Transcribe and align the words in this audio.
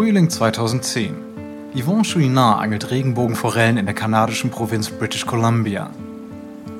Frühling 0.00 0.30
2010. 0.30 1.14
Yvon 1.76 2.04
Chouinard 2.04 2.62
angelt 2.62 2.90
Regenbogenforellen 2.90 3.76
in 3.76 3.84
der 3.84 3.94
kanadischen 3.94 4.50
Provinz 4.50 4.88
British 4.88 5.26
Columbia. 5.26 5.90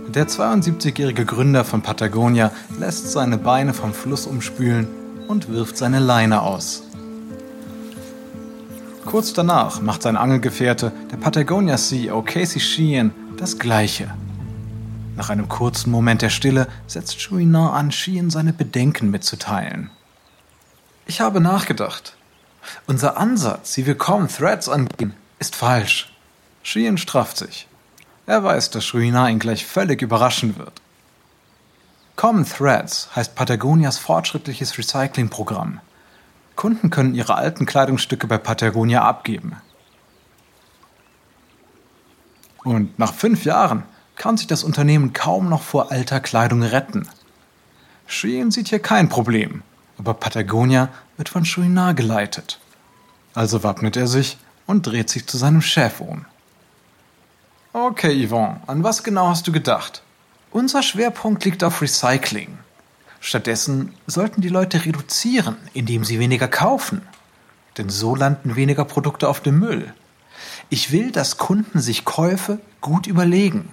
Der 0.08 0.26
72-jährige 0.26 1.26
Gründer 1.26 1.66
von 1.66 1.82
Patagonia 1.82 2.50
lässt 2.78 3.12
seine 3.12 3.36
Beine 3.36 3.74
vom 3.74 3.92
Fluss 3.92 4.24
umspülen 4.24 4.88
und 5.28 5.50
wirft 5.50 5.76
seine 5.76 5.98
Leine 5.98 6.40
aus. 6.40 6.84
Kurz 9.04 9.34
danach 9.34 9.82
macht 9.82 10.00
sein 10.00 10.16
Angelgefährte, 10.16 10.90
der 11.12 11.18
Patagonia-CEO 11.18 12.22
Casey 12.22 12.58
Sheehan, 12.58 13.10
das 13.36 13.58
Gleiche. 13.58 14.14
Nach 15.18 15.28
einem 15.28 15.46
kurzen 15.46 15.90
Moment 15.90 16.22
der 16.22 16.30
Stille 16.30 16.68
setzt 16.86 17.20
Chouinard 17.20 17.74
an, 17.74 17.92
Sheehan 17.92 18.30
seine 18.30 18.54
Bedenken 18.54 19.10
mitzuteilen. 19.10 19.90
Ich 21.04 21.20
habe 21.20 21.42
nachgedacht. 21.42 22.16
Unser 22.86 23.16
Ansatz, 23.16 23.76
wie 23.76 23.86
wir 23.86 23.96
kaum 23.96 24.28
Threads 24.28 24.68
angehen, 24.68 25.14
ist 25.38 25.56
falsch. 25.56 26.12
Sheehan 26.62 26.98
strafft 26.98 27.38
sich. 27.38 27.66
Er 28.26 28.44
weiß, 28.44 28.70
dass 28.70 28.84
Chouinard 28.84 29.30
ihn 29.30 29.38
gleich 29.38 29.66
völlig 29.66 30.02
überraschen 30.02 30.56
wird. 30.58 30.80
Common 32.16 32.44
Threads 32.44 33.08
heißt 33.16 33.34
Patagonias 33.34 33.98
fortschrittliches 33.98 34.76
Recyclingprogramm. 34.76 35.80
Kunden 36.54 36.90
können 36.90 37.14
ihre 37.14 37.36
alten 37.36 37.64
Kleidungsstücke 37.64 38.26
bei 38.26 38.36
Patagonia 38.36 39.02
abgeben. 39.02 39.56
Und 42.62 42.98
nach 42.98 43.14
fünf 43.14 43.44
Jahren 43.44 43.84
kann 44.16 44.36
sich 44.36 44.46
das 44.46 44.64
Unternehmen 44.64 45.14
kaum 45.14 45.48
noch 45.48 45.62
vor 45.62 45.90
alter 45.90 46.20
Kleidung 46.20 46.62
retten. 46.62 47.08
Shein 48.06 48.50
sieht 48.50 48.68
hier 48.68 48.80
kein 48.80 49.08
Problem, 49.08 49.62
aber 49.96 50.12
Patagonia 50.12 50.90
wird 51.20 51.28
von 51.28 51.44
Chouinard 51.44 51.98
geleitet. 51.98 52.58
Also 53.34 53.62
wappnet 53.62 53.94
er 53.94 54.06
sich 54.08 54.38
und 54.66 54.86
dreht 54.86 55.10
sich 55.10 55.26
zu 55.26 55.36
seinem 55.36 55.60
Chef 55.60 56.00
um. 56.00 56.24
Okay, 57.74 58.26
Yvonne, 58.26 58.62
an 58.66 58.82
was 58.82 59.04
genau 59.04 59.28
hast 59.28 59.46
du 59.46 59.52
gedacht? 59.52 60.02
Unser 60.50 60.82
Schwerpunkt 60.82 61.44
liegt 61.44 61.62
auf 61.62 61.82
Recycling. 61.82 62.58
Stattdessen 63.20 63.94
sollten 64.06 64.40
die 64.40 64.48
Leute 64.48 64.86
reduzieren, 64.86 65.56
indem 65.74 66.04
sie 66.04 66.18
weniger 66.18 66.48
kaufen. 66.48 67.02
Denn 67.76 67.90
so 67.90 68.16
landen 68.16 68.56
weniger 68.56 68.86
Produkte 68.86 69.28
auf 69.28 69.40
dem 69.42 69.58
Müll. 69.58 69.92
Ich 70.70 70.90
will, 70.90 71.12
dass 71.12 71.36
Kunden 71.36 71.80
sich 71.80 72.06
Käufe 72.06 72.60
gut 72.80 73.06
überlegen. 73.06 73.68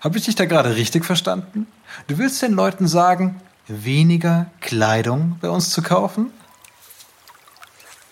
Habe 0.00 0.18
ich 0.18 0.26
dich 0.26 0.34
da 0.34 0.44
gerade 0.44 0.76
richtig 0.76 1.06
verstanden? 1.06 1.66
Du 2.06 2.18
willst 2.18 2.42
den 2.42 2.52
Leuten 2.52 2.86
sagen, 2.86 3.40
weniger 3.68 4.50
Kleidung 4.60 5.38
bei 5.40 5.48
uns 5.48 5.70
zu 5.70 5.82
kaufen? 5.82 6.32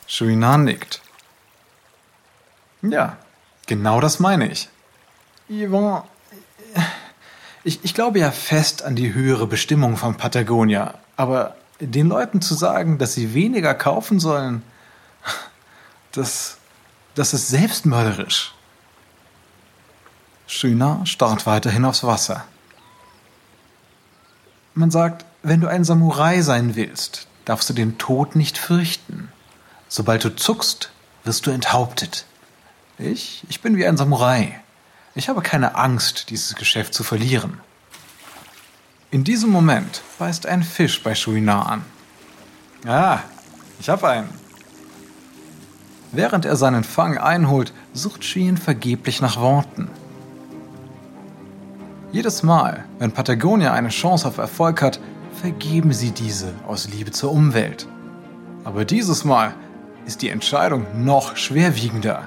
Shuinan 0.06 0.64
nickt. 0.64 1.00
Ja, 2.82 3.16
genau 3.66 4.00
das 4.00 4.20
meine 4.20 4.50
ich. 4.50 4.68
Yvonne, 5.48 6.04
ich, 7.64 7.84
ich 7.84 7.94
glaube 7.94 8.18
ja 8.18 8.30
fest 8.30 8.82
an 8.82 8.96
die 8.96 9.14
höhere 9.14 9.46
Bestimmung 9.46 9.96
von 9.96 10.16
Patagonia, 10.16 10.94
aber 11.16 11.56
den 11.80 12.08
Leuten 12.08 12.40
zu 12.40 12.54
sagen, 12.54 12.98
dass 12.98 13.14
sie 13.14 13.34
weniger 13.34 13.74
kaufen 13.74 14.20
sollen, 14.20 14.62
das, 16.12 16.58
das 17.14 17.34
ist 17.34 17.48
selbstmörderisch. 17.48 18.54
Schöner 20.46 21.04
starrt 21.04 21.46
weiterhin 21.46 21.84
aufs 21.84 22.04
Wasser. 22.04 22.44
Man 24.74 24.90
sagt, 24.90 25.24
wenn 25.48 25.61
du 25.61 25.69
ein 25.69 25.84
Samurai 25.84 26.42
sein 26.42 26.74
willst, 26.74 27.29
darfst 27.45 27.70
du 27.70 27.73
den 27.73 27.98
Tod 27.98 28.34
nicht 28.34 28.58
fürchten. 28.58 29.29
Sobald 29.89 30.24
du 30.24 30.34
zuckst, 30.34 30.90
wirst 31.23 31.46
du 31.46 31.52
enthauptet. 31.52 32.27
Ich, 32.98 33.45
ich 33.48 33.61
bin 33.61 33.77
wie 33.77 33.86
ein 33.86 33.96
Samurai. 33.96 34.61
Ich 35.14 35.29
habe 35.29 35.42
keine 35.42 35.77
Angst, 35.77 36.30
dieses 36.30 36.57
Geschäft 36.57 36.95
zu 36.95 37.05
verlieren. 37.05 37.61
In 39.12 39.23
diesem 39.23 39.51
Moment 39.51 40.02
beißt 40.18 40.46
ein 40.46 40.64
Fisch 40.64 41.01
bei 41.05 41.14
Shuinar 41.14 41.70
an. 41.70 41.84
Ah, 42.84 43.20
ich 43.78 43.89
habe 43.89 44.08
einen. 44.08 44.28
Während 46.11 46.45
er 46.45 46.57
seinen 46.57 46.83
Fang 46.83 47.18
einholt, 47.18 47.73
sucht 47.92 48.24
Sheen 48.24 48.57
vergeblich 48.57 49.20
nach 49.20 49.40
Worten. 49.40 49.89
Jedes 52.11 52.42
Mal, 52.42 52.84
wenn 52.98 53.13
Patagonia 53.13 53.73
eine 53.73 53.90
Chance 53.90 54.27
auf 54.27 54.39
Erfolg 54.39 54.83
hat, 54.83 54.98
vergeben 55.36 55.92
sie 55.92 56.11
diese 56.11 56.52
aus 56.67 56.89
Liebe 56.89 57.11
zur 57.11 57.33
Umwelt. 57.33 57.86
Aber 58.64 58.85
dieses 58.85 59.24
Mal 59.24 59.55
ist 60.07 60.23
die 60.23 60.30
Entscheidung 60.30 60.86
noch 61.05 61.36
schwerwiegender. 61.36 62.27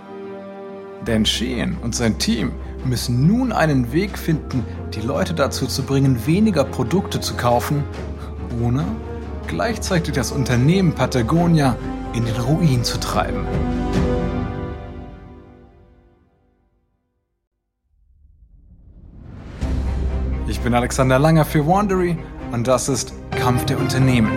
Denn 1.06 1.25
Sheehan 1.25 1.78
und 1.81 1.96
sein 1.96 2.19
Team 2.19 2.52
müssen 2.86 3.28
nun 3.28 3.52
einen 3.52 3.92
Weg 3.92 4.18
finden, 4.18 4.64
die 4.94 5.02
Leute 5.02 5.34
dazu 5.34 5.66
zu 5.66 5.84
bringen, 5.84 6.25
weniger 6.25 6.64
Produkte 6.64 7.19
zu 7.19 7.34
kaufen, 7.36 7.84
ohne 8.62 8.86
gleichzeitig 9.48 10.14
das 10.14 10.31
Unternehmen 10.31 10.94
Patagonia 10.94 11.75
in 12.14 12.25
den 12.25 12.36
Ruin 12.36 12.84
zu 12.84 13.00
treiben. 13.00 13.46
Ich 20.48 20.59
bin 20.62 20.74
Alexander 20.74 21.19
Langer 21.19 21.46
für 21.46 21.66
Wandery 21.66 22.18
und 22.52 22.68
das 22.68 22.90
ist 22.90 23.14
Kampf 23.32 23.66
der 23.66 23.80
Unternehmen. 23.80 24.32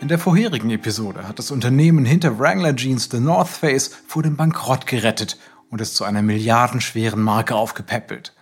In 0.00 0.08
der 0.08 0.18
vorherigen 0.18 0.68
Episode 0.68 1.26
hat 1.26 1.38
das 1.38 1.50
Unternehmen 1.50 2.04
hinter 2.04 2.38
Wrangler 2.38 2.76
Jeans 2.76 3.08
The 3.10 3.20
North 3.20 3.48
Face 3.48 3.90
vor 4.06 4.22
dem 4.22 4.36
Bankrott 4.36 4.86
gerettet 4.86 5.38
und 5.74 5.80
es 5.80 5.94
zu 5.94 6.04
einer 6.04 6.22
milliardenschweren 6.22 7.20
Marke 7.20 7.56
aufgepäppelt. 7.56 8.32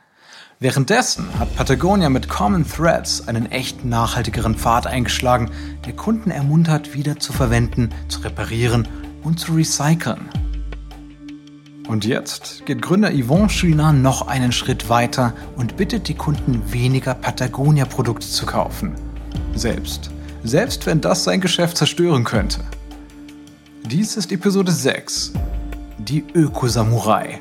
Währenddessen 0.61 1.27
hat 1.39 1.57
Patagonia 1.57 2.11
mit 2.11 2.29
Common 2.29 2.69
Threads 2.69 3.27
einen 3.27 3.51
echt 3.51 3.87
nachhaltigeren 3.87 4.55
Pfad 4.55 4.87
eingeschlagen, 4.87 5.51
der 5.87 5.95
Kunden 5.95 6.31
ermuntert, 6.31 6.93
wieder 6.93 7.19
zu 7.19 7.33
verwenden, 7.33 7.89
zu 8.09 8.21
reparieren 8.21 8.87
und 9.23 9.41
zu 9.41 9.55
recyceln. 9.55 10.29
Und 11.89 12.05
jetzt 12.05 12.67
geht 12.67 12.83
Gründer 12.83 13.11
Yvon 13.11 13.49
Chouinard 13.49 13.97
noch 13.97 14.29
einen 14.29 14.53
Schritt 14.53 14.91
weiter 14.91 15.33
und 15.57 15.79
bittet 15.79 16.09
die 16.09 16.15
Kunden, 16.15 16.63
weniger 16.71 17.15
Patagonia-Produkte 17.15 18.27
zu 18.29 18.45
kaufen. 18.45 18.95
Selbst 19.55 20.11
selbst 20.45 20.85
wenn 20.85 21.01
das 21.01 21.25
sein 21.25 21.41
Geschäft 21.41 21.79
zerstören 21.79 22.25
könnte. 22.25 22.61
Dies 23.85 24.19
ist 24.19 24.33
Episode 24.33 24.73
6, 24.73 25.33
die 26.05 26.25
Ökosamurai. 26.35 27.41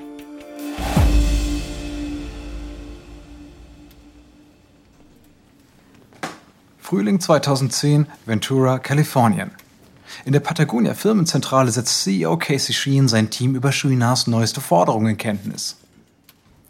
Frühling 6.79 7.19
2010, 7.19 8.07
Ventura, 8.25 8.79
Kalifornien. 8.79 9.51
In 10.25 10.33
der 10.33 10.41
Patagonia 10.41 10.93
Firmenzentrale 10.93 11.71
setzt 11.71 12.03
CEO 12.03 12.37
Casey 12.37 12.73
Sheen 12.73 13.07
sein 13.07 13.29
Team 13.29 13.55
über 13.55 13.71
Chouinards 13.71 14.27
neueste 14.27 14.61
Forderungen 14.61 15.11
in 15.11 15.17
Kenntnis. 15.17 15.77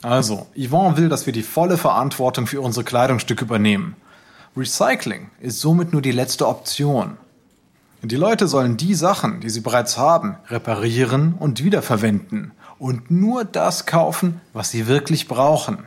Also, 0.04 0.48
Yvonne 0.56 0.98
will, 0.98 1.10
dass 1.10 1.25
wir 1.25 1.33
die 1.33 1.44
volle 1.44 1.77
Verantwortung 1.77 2.48
für 2.48 2.62
unsere 2.62 2.86
Kleidungsstücke 2.86 3.45
übernehmen. 3.45 3.95
Recycling 4.56 5.30
ist 5.39 5.60
somit 5.60 5.92
nur 5.92 6.01
die 6.01 6.12
letzte 6.12 6.48
Option. 6.48 7.18
Die 8.03 8.15
Leute 8.15 8.48
sollen 8.48 8.77
die 8.77 8.95
Sachen, 8.95 9.42
die 9.42 9.50
sie 9.50 9.62
bereits 9.62 9.98
haben, 9.98 10.36
reparieren 10.48 11.36
und 11.36 11.63
wiederverwenden 11.63 12.51
und 12.80 13.12
nur 13.12 13.45
das 13.45 13.86
kaufen, 13.86 14.42
was 14.53 14.71
sie 14.71 14.88
wirklich 14.88 15.27
brauchen. 15.27 15.86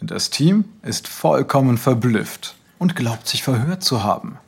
Das 0.00 0.30
Team 0.30 0.64
ist 0.82 1.08
vollkommen 1.08 1.78
verblüfft 1.78 2.54
und 2.78 2.94
glaubt 2.94 3.26
sich 3.26 3.42
verhört 3.42 3.82
zu 3.82 4.04
haben. 4.04 4.38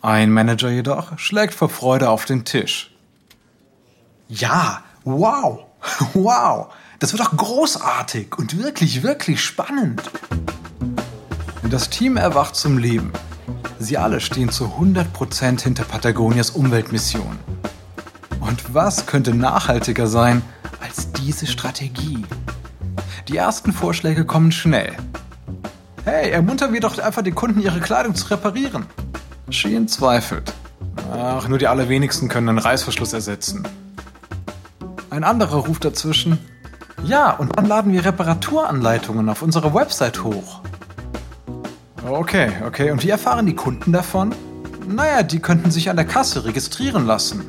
Ein 0.00 0.30
Manager 0.30 0.70
jedoch 0.70 1.18
schlägt 1.18 1.54
vor 1.54 1.68
Freude 1.68 2.08
auf 2.08 2.24
den 2.24 2.44
Tisch. 2.46 2.94
Ja, 4.28 4.82
wow, 5.04 5.66
wow, 6.14 6.72
das 7.00 7.12
wird 7.12 7.22
doch 7.22 7.36
großartig 7.36 8.38
und 8.38 8.58
wirklich, 8.58 9.02
wirklich 9.02 9.44
spannend. 9.44 10.02
Das 11.70 11.90
Team 11.90 12.16
erwacht 12.16 12.56
zum 12.56 12.78
Leben. 12.78 13.12
Sie 13.78 13.98
alle 13.98 14.20
stehen 14.20 14.50
zu 14.50 14.66
100% 14.66 15.62
hinter 15.62 15.84
Patagonias 15.84 16.50
Umweltmission. 16.50 17.38
Und 18.40 18.74
was 18.74 19.06
könnte 19.06 19.34
nachhaltiger 19.34 20.06
sein 20.06 20.42
als 20.80 21.12
diese 21.12 21.46
Strategie? 21.46 22.24
Die 23.28 23.36
ersten 23.36 23.72
Vorschläge 23.72 24.24
kommen 24.24 24.52
schnell. 24.52 24.96
Hey, 26.04 26.30
ermuntern 26.30 26.72
wir 26.72 26.80
doch 26.80 26.98
einfach 26.98 27.22
die 27.22 27.30
Kunden, 27.32 27.60
ihre 27.60 27.80
Kleidung 27.80 28.14
zu 28.14 28.28
reparieren. 28.28 28.86
Sheehan 29.50 29.86
zweifelt. 29.86 30.52
Ach, 31.12 31.46
nur 31.46 31.58
die 31.58 31.68
allerwenigsten 31.68 32.28
können 32.28 32.48
einen 32.48 32.58
Reißverschluss 32.58 33.12
ersetzen. 33.12 33.66
Ein 35.10 35.24
anderer 35.24 35.58
ruft 35.58 35.84
dazwischen. 35.84 36.38
Ja, 37.04 37.30
und 37.32 37.56
dann 37.56 37.66
laden 37.66 37.92
wir 37.92 38.04
Reparaturanleitungen 38.04 39.28
auf 39.28 39.42
unserer 39.42 39.74
Website 39.74 40.24
hoch. 40.24 40.62
Okay, 42.06 42.50
okay. 42.66 42.90
Und 42.90 43.02
wie 43.04 43.10
erfahren 43.10 43.46
die 43.46 43.54
Kunden 43.54 43.92
davon? 43.92 44.34
Naja, 44.88 45.22
die 45.22 45.38
könnten 45.38 45.70
sich 45.70 45.88
an 45.88 45.96
der 45.96 46.04
Kasse 46.04 46.44
registrieren 46.44 47.06
lassen. 47.06 47.44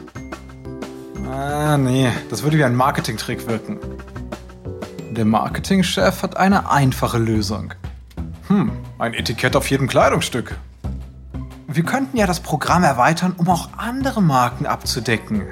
Ah, 1.28 1.78
nee, 1.78 2.12
das 2.30 2.44
würde 2.44 2.58
wie 2.58 2.64
ein 2.64 2.76
Marketingtrick 2.76 3.48
wirken. 3.48 3.80
Der 5.12 5.26
Marketingchef 5.26 6.22
hat 6.22 6.38
eine 6.38 6.70
einfache 6.70 7.18
Lösung. 7.18 7.74
Hm, 8.48 8.72
ein 9.00 9.14
Etikett 9.14 9.56
auf 9.56 9.70
jedem 9.70 9.88
Kleidungsstück. 9.88 10.58
Wir 11.68 11.84
könnten 11.84 12.18
ja 12.18 12.28
das 12.28 12.40
Programm 12.40 12.84
erweitern, 12.84 13.34
um 13.38 13.50
auch 13.50 13.70
andere 13.78 14.22
Marken 14.22 14.68
abzudecken. 14.68 15.48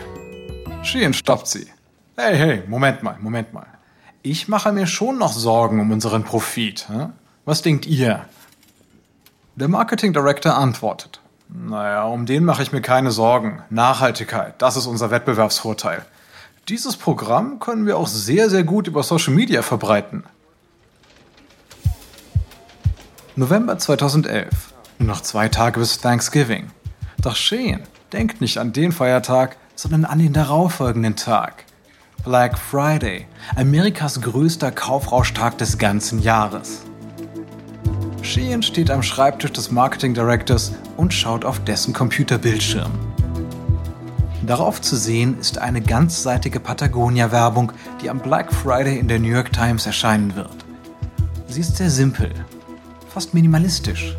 Sheehan 0.83 1.13
stoppt 1.13 1.48
sie. 1.48 1.68
Hey, 2.15 2.38
hey, 2.38 2.63
Moment 2.68 3.01
mal, 3.01 3.18
Moment 3.19 3.53
mal. 3.53 3.65
Ich 4.21 4.48
mache 4.48 4.71
mir 4.71 4.86
schon 4.86 5.18
noch 5.18 5.33
Sorgen 5.33 5.80
um 5.80 5.89
unseren 5.89 6.24
Profit. 6.24 6.88
Hm? 6.89 7.13
Was 7.45 7.63
denkt 7.63 7.88
ihr? 7.88 8.25
Der 9.56 9.68
Marketing 9.68 10.13
Director 10.13 10.56
antwortet. 10.56 11.19
Naja, 11.50 12.06
um 12.06 12.25
den 12.25 12.45
mache 12.45 12.63
ich 12.63 12.71
mir 12.71 12.81
keine 12.81 13.12
Sorgen. 13.12 13.62
Nachhaltigkeit, 13.69 14.56
das 14.59 14.77
ist 14.77 14.86
unser 14.86 15.12
Wettbewerbsvorteil. 15.12 16.06
Dieses 16.69 16.95
Programm 16.95 17.59
können 17.59 17.86
wir 17.86 17.98
auch 17.98 18.07
sehr, 18.07 18.50
sehr 18.50 18.63
gut 18.63 18.88
über 18.88 19.03
Social 19.03 19.33
Media 19.33 19.62
verbreiten. 19.62 20.24
November 23.36 23.77
2011. 23.77 24.74
Nur 25.00 25.07
noch 25.07 25.21
zwei 25.21 25.50
Tage 25.50 25.80
bis 25.81 26.00
Thanksgiving. 26.00 26.71
Doch 27.21 27.36
Shane 27.36 27.81
denkt 28.13 28.39
nicht 28.39 28.57
an 28.57 28.71
den 28.71 28.94
Feiertag, 28.94 29.57
sondern 29.75 30.06
an 30.06 30.19
den 30.19 30.31
darauffolgenden 30.31 31.18
Tag. 31.18 31.65
Black 32.24 32.57
Friday, 32.57 33.27
Amerikas 33.57 34.21
größter 34.21 34.71
Kaufrauschtag 34.71 35.57
des 35.57 35.77
ganzen 35.77 36.21
Jahres. 36.21 36.83
Sheehan 38.21 38.62
steht 38.62 38.91
am 38.91 39.01
Schreibtisch 39.01 39.51
des 39.51 39.71
Marketing 39.71 40.13
Directors 40.13 40.73
und 40.95 41.13
schaut 41.13 41.44
auf 41.44 41.59
dessen 41.63 41.94
Computerbildschirm. 41.94 42.91
Darauf 44.45 44.81
zu 44.81 44.95
sehen 44.95 45.39
ist 45.39 45.57
eine 45.57 45.81
ganzseitige 45.81 46.59
Patagonia-Werbung, 46.59 47.71
die 48.01 48.09
am 48.09 48.19
Black 48.19 48.53
Friday 48.53 48.97
in 49.00 49.07
der 49.07 49.19
New 49.19 49.29
York 49.29 49.51
Times 49.51 49.85
erscheinen 49.85 50.35
wird. 50.35 50.65
Sie 51.47 51.62
ist 51.62 51.77
sehr 51.77 51.89
simpel, 51.89 52.31
fast 53.09 53.33
minimalistisch. 53.33 54.15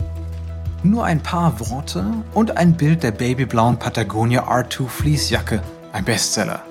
Nur 0.82 1.04
ein 1.04 1.22
paar 1.22 1.58
Worte 1.60 2.04
und 2.34 2.56
ein 2.56 2.76
Bild 2.76 3.04
der 3.04 3.12
babyblauen 3.12 3.78
Patagonia 3.78 4.48
R2 4.48 4.88
Fleecejacke, 4.88 5.62
ein 5.92 6.04
Bestseller. 6.04 6.62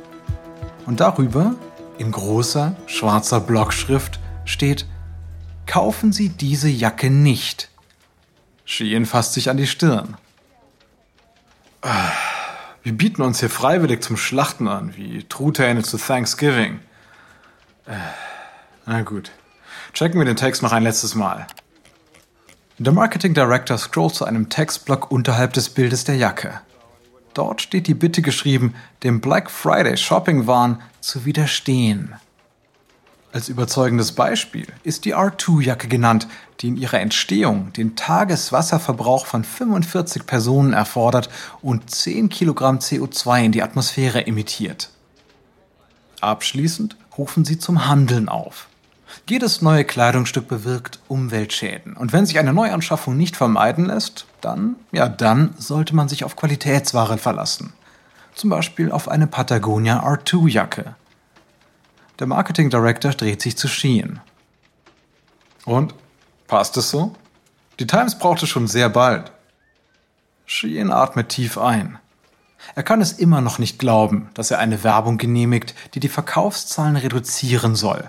Und 0.85 0.99
darüber, 0.99 1.55
in 1.97 2.11
großer, 2.11 2.75
schwarzer 2.87 3.39
Blockschrift, 3.39 4.19
steht 4.43 4.85
Kaufen 5.71 6.11
Sie 6.11 6.27
diese 6.27 6.67
Jacke 6.67 7.09
nicht. 7.09 7.69
Sheehan 8.65 9.05
fasst 9.05 9.31
sich 9.31 9.49
an 9.49 9.55
die 9.55 9.67
Stirn. 9.67 10.17
Wir 12.83 12.91
bieten 12.91 13.21
uns 13.21 13.39
hier 13.39 13.49
freiwillig 13.49 14.03
zum 14.03 14.17
Schlachten 14.17 14.67
an, 14.67 14.97
wie 14.97 15.23
Truthähne 15.23 15.81
zu 15.81 15.97
Thanksgiving. 15.97 16.81
Na 18.85 19.01
gut. 19.03 19.31
Checken 19.93 20.19
wir 20.19 20.25
den 20.25 20.35
Text 20.35 20.61
noch 20.61 20.73
ein 20.73 20.83
letztes 20.83 21.15
Mal. 21.15 21.47
Der 22.77 22.91
Marketing 22.91 23.33
Director 23.33 23.77
scrollt 23.77 24.15
zu 24.15 24.25
einem 24.25 24.49
Textblock 24.49 25.09
unterhalb 25.09 25.53
des 25.53 25.69
Bildes 25.69 26.03
der 26.03 26.17
Jacke. 26.17 26.59
Dort 27.33 27.61
steht 27.61 27.87
die 27.87 27.93
Bitte 27.93 28.21
geschrieben, 28.21 28.75
dem 29.03 29.21
Black 29.21 29.49
Friday 29.49 29.95
Shopping 29.95 30.47
Wahn 30.47 30.81
zu 30.99 31.23
widerstehen. 31.23 32.13
Als 33.33 33.47
überzeugendes 33.47 34.11
Beispiel 34.11 34.67
ist 34.83 35.05
die 35.05 35.15
R2-Jacke 35.15 35.87
genannt, 35.87 36.27
die 36.59 36.67
in 36.67 36.75
ihrer 36.75 36.99
Entstehung 36.99 37.71
den 37.71 37.95
Tageswasserverbrauch 37.95 39.25
von 39.25 39.45
45 39.45 40.25
Personen 40.25 40.73
erfordert 40.73 41.29
und 41.61 41.89
10 41.89 42.27
Kilogramm 42.27 42.79
CO2 42.79 43.45
in 43.45 43.51
die 43.53 43.63
Atmosphäre 43.63 44.27
emittiert. 44.27 44.89
Abschließend 46.19 46.97
rufen 47.17 47.45
sie 47.45 47.57
zum 47.57 47.87
Handeln 47.87 48.27
auf. 48.27 48.67
Jedes 49.29 49.61
neue 49.61 49.85
Kleidungsstück 49.85 50.49
bewirkt 50.49 50.99
Umweltschäden. 51.07 51.95
Und 51.95 52.11
wenn 52.11 52.25
sich 52.25 52.37
eine 52.37 52.53
Neuanschaffung 52.53 53.15
nicht 53.15 53.37
vermeiden 53.37 53.85
lässt, 53.85 54.25
dann, 54.41 54.75
ja, 54.91 55.07
dann 55.07 55.53
sollte 55.57 55.95
man 55.95 56.09
sich 56.09 56.25
auf 56.25 56.35
Qualitätsware 56.35 57.17
verlassen. 57.17 57.71
Zum 58.35 58.49
Beispiel 58.49 58.91
auf 58.91 59.07
eine 59.07 59.27
Patagonia 59.27 60.05
R2-Jacke. 60.05 60.95
Der 62.21 62.27
Marketing 62.27 62.69
Director 62.69 63.13
dreht 63.13 63.41
sich 63.41 63.57
zu 63.57 63.67
Sheehan. 63.67 64.19
Und? 65.65 65.95
Passt 66.45 66.77
es 66.77 66.91
so? 66.91 67.15
Die 67.79 67.87
Times 67.87 68.19
braucht 68.19 68.43
es 68.43 68.49
schon 68.49 68.67
sehr 68.67 68.89
bald. 68.89 69.31
Sheehan 70.45 70.91
atmet 70.91 71.29
tief 71.29 71.57
ein. 71.57 71.97
Er 72.75 72.83
kann 72.83 73.01
es 73.01 73.13
immer 73.13 73.41
noch 73.41 73.57
nicht 73.57 73.79
glauben, 73.79 74.29
dass 74.35 74.51
er 74.51 74.59
eine 74.59 74.83
Werbung 74.83 75.17
genehmigt, 75.17 75.73
die 75.95 75.99
die 75.99 76.09
Verkaufszahlen 76.09 76.95
reduzieren 76.95 77.75
soll. 77.75 78.07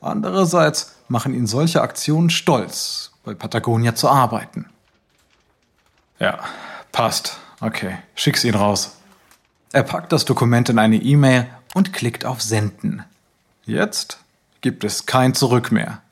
Andererseits 0.00 0.96
machen 1.08 1.34
ihn 1.34 1.46
solche 1.46 1.82
Aktionen 1.82 2.30
stolz, 2.30 3.12
bei 3.22 3.34
Patagonia 3.34 3.94
zu 3.94 4.08
arbeiten. 4.08 4.70
Ja, 6.18 6.38
passt. 6.90 7.36
Okay, 7.60 7.98
schick's 8.14 8.44
ihn 8.44 8.54
raus. 8.54 8.96
Er 9.72 9.82
packt 9.82 10.10
das 10.10 10.24
Dokument 10.24 10.70
in 10.70 10.78
eine 10.78 10.96
E-Mail 10.96 11.48
und 11.74 11.92
klickt 11.92 12.24
auf 12.24 12.40
Senden. 12.40 13.04
Jetzt 13.64 14.18
gibt 14.60 14.82
es 14.82 15.06
kein 15.06 15.34
Zurück 15.34 15.70
mehr. 15.70 16.02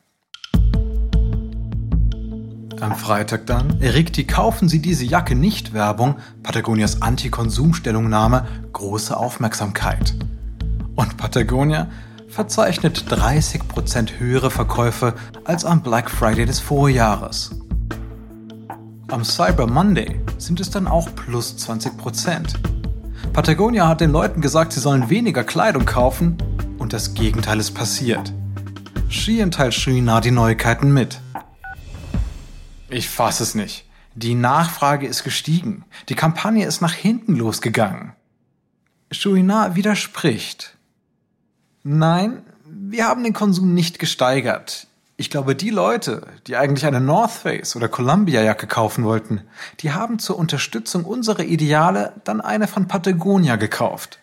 Am 2.81 2.95
Freitag 2.95 3.47
dann 3.47 3.81
erregt 3.81 4.17
die 4.17 4.27
Kaufen 4.27 4.69
Sie 4.69 4.81
diese 4.81 5.05
Jacke 5.05 5.35
nicht 5.35 5.75
Werbung, 5.75 6.15
Patagonias 6.45 7.03
Anti-Konsum-Stellungnahme, 7.03 8.47
große 8.73 9.17
Aufmerksamkeit. 9.17 10.15
Und 10.95 11.17
Patagonia 11.17 11.89
verzeichnet 12.29 13.07
30% 13.09 14.21
höhere 14.21 14.53
Verkäufe 14.53 15.15
als 15.43 15.65
am 15.65 15.83
Black 15.83 16.09
Friday 16.09 16.47
des 16.47 16.61
Vorjahres. 16.61 17.51
Am 19.09 19.25
Cyber 19.25 19.67
Monday 19.67 20.21
sind 20.39 20.61
es 20.61 20.71
dann 20.71 20.87
auch 20.87 21.13
plus 21.17 21.57
20%. 21.57 22.55
Patagonia 23.33 23.89
hat 23.89 24.01
den 24.01 24.13
Leuten 24.13 24.41
gesagt, 24.41 24.73
sie 24.73 24.81
sollen 24.81 25.11
weniger 25.11 25.43
Kleidung 25.43 25.85
kaufen 25.85 26.39
das 26.93 27.15
Gegenteil 27.15 27.61
ist 27.61 27.73
passiert. 27.73 28.33
Sheehan 29.09 29.51
teilt 29.51 29.75
Shrina 29.75 30.21
die 30.21 30.31
Neuigkeiten 30.31 30.93
mit. 30.93 31.21
Ich 32.89 33.09
fasse 33.09 33.43
es 33.43 33.55
nicht. 33.55 33.85
Die 34.15 34.35
Nachfrage 34.35 35.07
ist 35.07 35.23
gestiegen. 35.25 35.85
Die 36.09 36.15
Kampagne 36.15 36.67
ist 36.67 36.81
nach 36.81 36.93
hinten 36.93 37.37
losgegangen. 37.37 38.13
Shuina 39.13 39.77
widerspricht. 39.77 40.77
Nein, 41.83 42.43
wir 42.65 43.07
haben 43.07 43.25
den 43.25 43.33
Konsum 43.33 43.75
nicht 43.75 43.99
gesteigert. 43.99 44.87
Ich 45.17 45.31
glaube, 45.31 45.55
die 45.55 45.71
Leute, 45.71 46.27
die 46.47 46.57
eigentlich 46.57 46.87
eine 46.87 47.01
North 47.01 47.33
Face 47.33 47.77
oder 47.77 47.89
Columbia 47.89 48.43
Jacke 48.43 48.67
kaufen 48.67 49.05
wollten, 49.05 49.43
die 49.81 49.93
haben 49.93 50.19
zur 50.19 50.39
Unterstützung 50.39 51.05
unserer 51.05 51.45
Ideale 51.45 52.15
dann 52.25 52.41
eine 52.41 52.67
von 52.67 52.89
Patagonia 52.89 53.57
gekauft. 53.57 54.20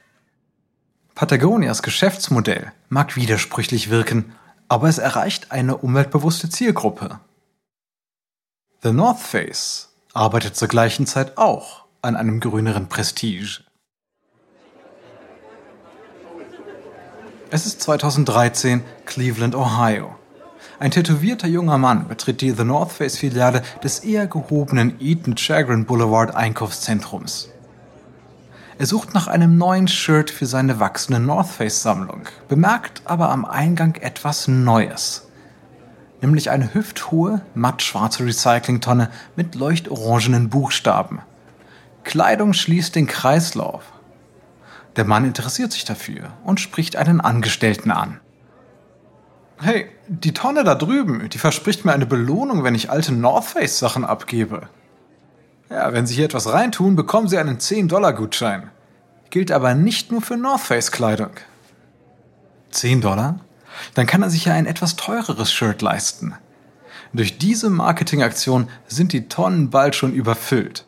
Patagonias 1.17 1.81
Geschäftsmodell 1.81 2.73
mag 2.89 3.15
widersprüchlich 3.15 3.89
wirken, 3.89 4.35
aber 4.67 4.87
es 4.87 4.99
erreicht 4.99 5.51
eine 5.51 5.75
umweltbewusste 5.77 6.47
Zielgruppe. 6.47 7.19
The 8.83 8.91
North 8.91 9.17
Face 9.17 9.89
arbeitet 10.13 10.55
zur 10.55 10.67
gleichen 10.67 11.07
Zeit 11.07 11.39
auch 11.39 11.85
an 12.03 12.15
einem 12.15 12.39
grüneren 12.39 12.87
Prestige. 12.87 13.61
Es 17.49 17.65
ist 17.65 17.81
2013, 17.81 18.83
Cleveland, 19.07 19.55
Ohio. 19.55 20.13
Ein 20.77 20.91
tätowierter 20.91 21.47
junger 21.47 21.79
Mann 21.79 22.07
betritt 22.07 22.41
die 22.41 22.51
The 22.51 22.63
North 22.63 22.91
Face 22.91 23.17
Filiale 23.17 23.63
des 23.83 24.01
eher 24.01 24.27
gehobenen 24.27 25.01
Eaton 25.01 25.35
Chagrin 25.35 25.87
Boulevard 25.87 26.35
Einkaufszentrums. 26.35 27.49
Er 28.79 28.85
sucht 28.85 29.15
nach 29.15 29.27
einem 29.27 29.57
neuen 29.57 29.87
Shirt 29.87 30.29
für 30.29 30.45
seine 30.45 30.79
wachsende 30.79 31.19
North 31.19 31.49
Face 31.49 31.81
Sammlung, 31.81 32.21
bemerkt 32.47 33.01
aber 33.05 33.29
am 33.31 33.43
Eingang 33.43 33.95
etwas 33.95 34.47
Neues. 34.47 35.27
Nämlich 36.21 36.51
eine 36.51 36.75
hüfthohe, 36.75 37.41
mattschwarze 37.55 38.23
Recyclingtonne 38.23 39.09
mit 39.35 39.55
leuchtorangenen 39.55 40.49
Buchstaben. 40.49 41.21
Kleidung 42.03 42.53
schließt 42.53 42.95
den 42.95 43.07
Kreislauf. 43.07 43.83
Der 44.95 45.05
Mann 45.05 45.25
interessiert 45.25 45.71
sich 45.71 45.85
dafür 45.85 46.33
und 46.43 46.59
spricht 46.59 46.95
einen 46.95 47.19
Angestellten 47.19 47.89
an. 47.89 48.19
Hey, 49.59 49.89
Die 50.07 50.33
Tonne 50.33 50.63
da 50.63 50.75
drüben, 50.75 51.27
die 51.29 51.39
verspricht 51.39 51.83
mir 51.83 51.93
eine 51.93 52.05
Belohnung, 52.05 52.63
wenn 52.63 52.75
ich 52.75 52.91
alte 52.91 53.11
North 53.11 53.45
Face 53.45 53.79
Sachen 53.79 54.05
abgebe. 54.05 54.69
Ja, 55.69 55.91
wenn 55.91 56.07
Sie 56.07 56.15
hier 56.15 56.25
etwas 56.25 56.51
reintun, 56.51 56.95
bekommen 56.95 57.27
Sie 57.27 57.37
einen 57.37 57.57
10-Dollar-Gutschein. 57.57 58.69
Gilt 59.29 59.51
aber 59.51 59.73
nicht 59.73 60.11
nur 60.11 60.21
für 60.21 60.37
North 60.37 60.61
Face 60.61 60.91
Kleidung. 60.91 61.31
10 62.71 63.01
Dollar? 63.01 63.39
Dann 63.93 64.05
kann 64.05 64.21
er 64.21 64.29
sich 64.29 64.45
ja 64.45 64.53
ein 64.53 64.65
etwas 64.65 64.95
teureres 64.95 65.51
Shirt 65.51 65.81
leisten. 65.81 66.33
Durch 67.13 67.37
diese 67.37 67.69
Marketingaktion 67.69 68.69
sind 68.87 69.13
die 69.13 69.27
Tonnen 69.27 69.69
bald 69.69 69.95
schon 69.95 70.13
überfüllt. 70.13 70.85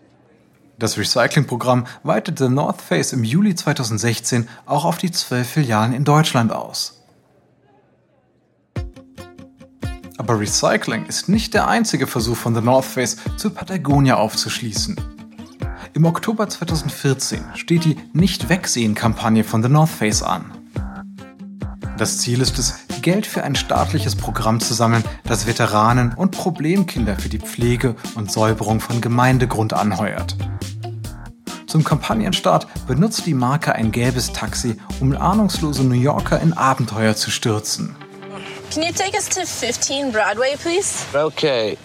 Das 0.78 0.98
Recyclingprogramm 0.98 1.86
weitete 2.04 2.50
North 2.50 2.82
Face 2.82 3.12
im 3.12 3.24
Juli 3.24 3.56
2016 3.56 4.48
auch 4.66 4.86
auf 4.86 4.98
die 4.98 5.12
zwölf 5.12 5.50
Filialen 5.50 5.94
in 5.94 6.06
Deutschland 6.06 6.54
aus. 6.54 6.99
Aber 10.20 10.38
Recycling 10.38 11.06
ist 11.06 11.30
nicht 11.30 11.54
der 11.54 11.70
einzige 11.70 12.06
Versuch 12.06 12.36
von 12.36 12.54
The 12.54 12.60
North 12.60 12.84
Face, 12.84 13.16
zu 13.38 13.52
Patagonia 13.52 14.18
aufzuschließen. 14.18 14.98
Im 15.94 16.04
Oktober 16.04 16.50
2014 16.50 17.40
steht 17.56 17.86
die 17.86 17.96
Nicht-Wegsehen-Kampagne 18.12 19.46
von 19.46 19.64
The 19.64 19.70
North 19.70 19.90
Face 19.90 20.22
an. 20.22 20.52
Das 21.98 22.18
Ziel 22.18 22.42
ist 22.42 22.60
es, 22.60 22.80
Geld 23.02 23.26
für 23.26 23.46
ein 23.46 23.56
staatliches 23.56 24.18
Programm 24.18 24.60
zu 24.60 24.74
sammeln, 24.74 25.06
das 25.24 25.48
Veteranen 25.48 26.14
und 26.14 26.32
Problemkinder 26.32 27.16
für 27.16 27.30
die 27.30 27.40
Pflege 27.40 27.96
und 28.16 28.30
Säuberung 28.30 28.82
von 28.82 29.00
Gemeindegrund 29.00 29.72
anheuert. 29.72 30.36
Zum 31.66 31.86
Kampagnenstart 31.86 32.68
benutzt 32.88 33.26
die 33.26 33.34
Marke 33.34 33.74
ein 33.74 33.94
gelbes 33.94 34.34
Taxi, 34.34 34.76
um 35.00 35.16
ahnungslose 35.16 35.86
New 35.86 35.94
Yorker 35.94 36.42
in 36.42 36.52
Abenteuer 36.52 37.16
zu 37.16 37.32
stürzen. 37.32 37.96
Can 38.72 38.84
you 38.84 38.92
take 38.92 39.16
us 39.16 39.28
to 39.30 39.48
15 39.48 40.12
Broadway, 40.12 40.56
please? 40.56 41.04
Okay. 41.16 41.76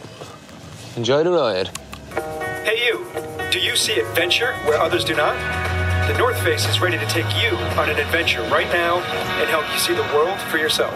Enjoy 0.97 1.25
the 1.25 1.31
ride. 1.31 1.69
Hey, 2.62 2.85
you. 2.87 3.07
Do 3.50 3.59
you 3.59 3.75
see 3.75 3.99
adventure 4.00 4.55
where 4.67 4.79
others 4.79 5.03
do 5.03 5.14
not? 5.14 5.35
The 6.09 6.19
North 6.19 6.38
Face 6.43 6.69
is 6.69 6.81
ready 6.83 6.99
to 6.99 7.07
take 7.07 7.25
you 7.43 7.57
on 7.79 7.88
an 7.88 7.97
adventure 7.97 8.43
right 8.43 8.71
now 8.71 8.99
and 8.99 9.49
help 9.49 9.64
you 9.73 9.79
see 9.79 9.95
the 9.95 10.03
world 10.14 10.38
for 10.50 10.59
yourself. 10.59 10.95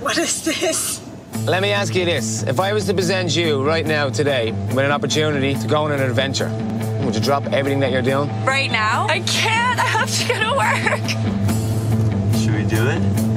What 0.00 0.16
is 0.16 0.42
this? 0.42 1.06
Let 1.44 1.60
me 1.60 1.72
ask 1.72 1.94
you 1.94 2.06
this. 2.06 2.44
If 2.44 2.60
I 2.60 2.72
was 2.72 2.86
to 2.86 2.94
present 2.94 3.36
you 3.36 3.62
right 3.62 3.84
now, 3.84 4.08
today, 4.08 4.52
with 4.68 4.86
an 4.86 4.90
opportunity 4.90 5.54
to 5.54 5.66
go 5.66 5.82
on 5.82 5.92
an 5.92 6.00
adventure, 6.00 6.48
would 7.04 7.14
you 7.14 7.20
drop 7.20 7.44
everything 7.52 7.80
that 7.80 7.92
you're 7.92 8.00
doing? 8.00 8.30
Right 8.46 8.72
now? 8.72 9.06
I 9.06 9.20
can't. 9.20 9.78
I 9.78 9.84
have 9.84 10.10
to 10.10 10.28
go 10.28 10.34
to 10.40 10.56
work. 10.56 12.40
Should 12.40 12.54
we 12.54 12.64
do 12.64 12.88
it? 12.88 13.27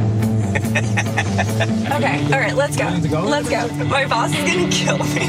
Okay, 1.92 2.24
all 2.32 2.40
right, 2.40 2.56
let's 2.56 2.78
go. 2.78 2.86
Let's 3.20 3.50
go. 3.50 3.68
My 3.86 4.06
boss 4.06 4.32
is 4.32 4.44
gonna 4.50 4.70
kill 4.70 4.98
me. 4.98 5.28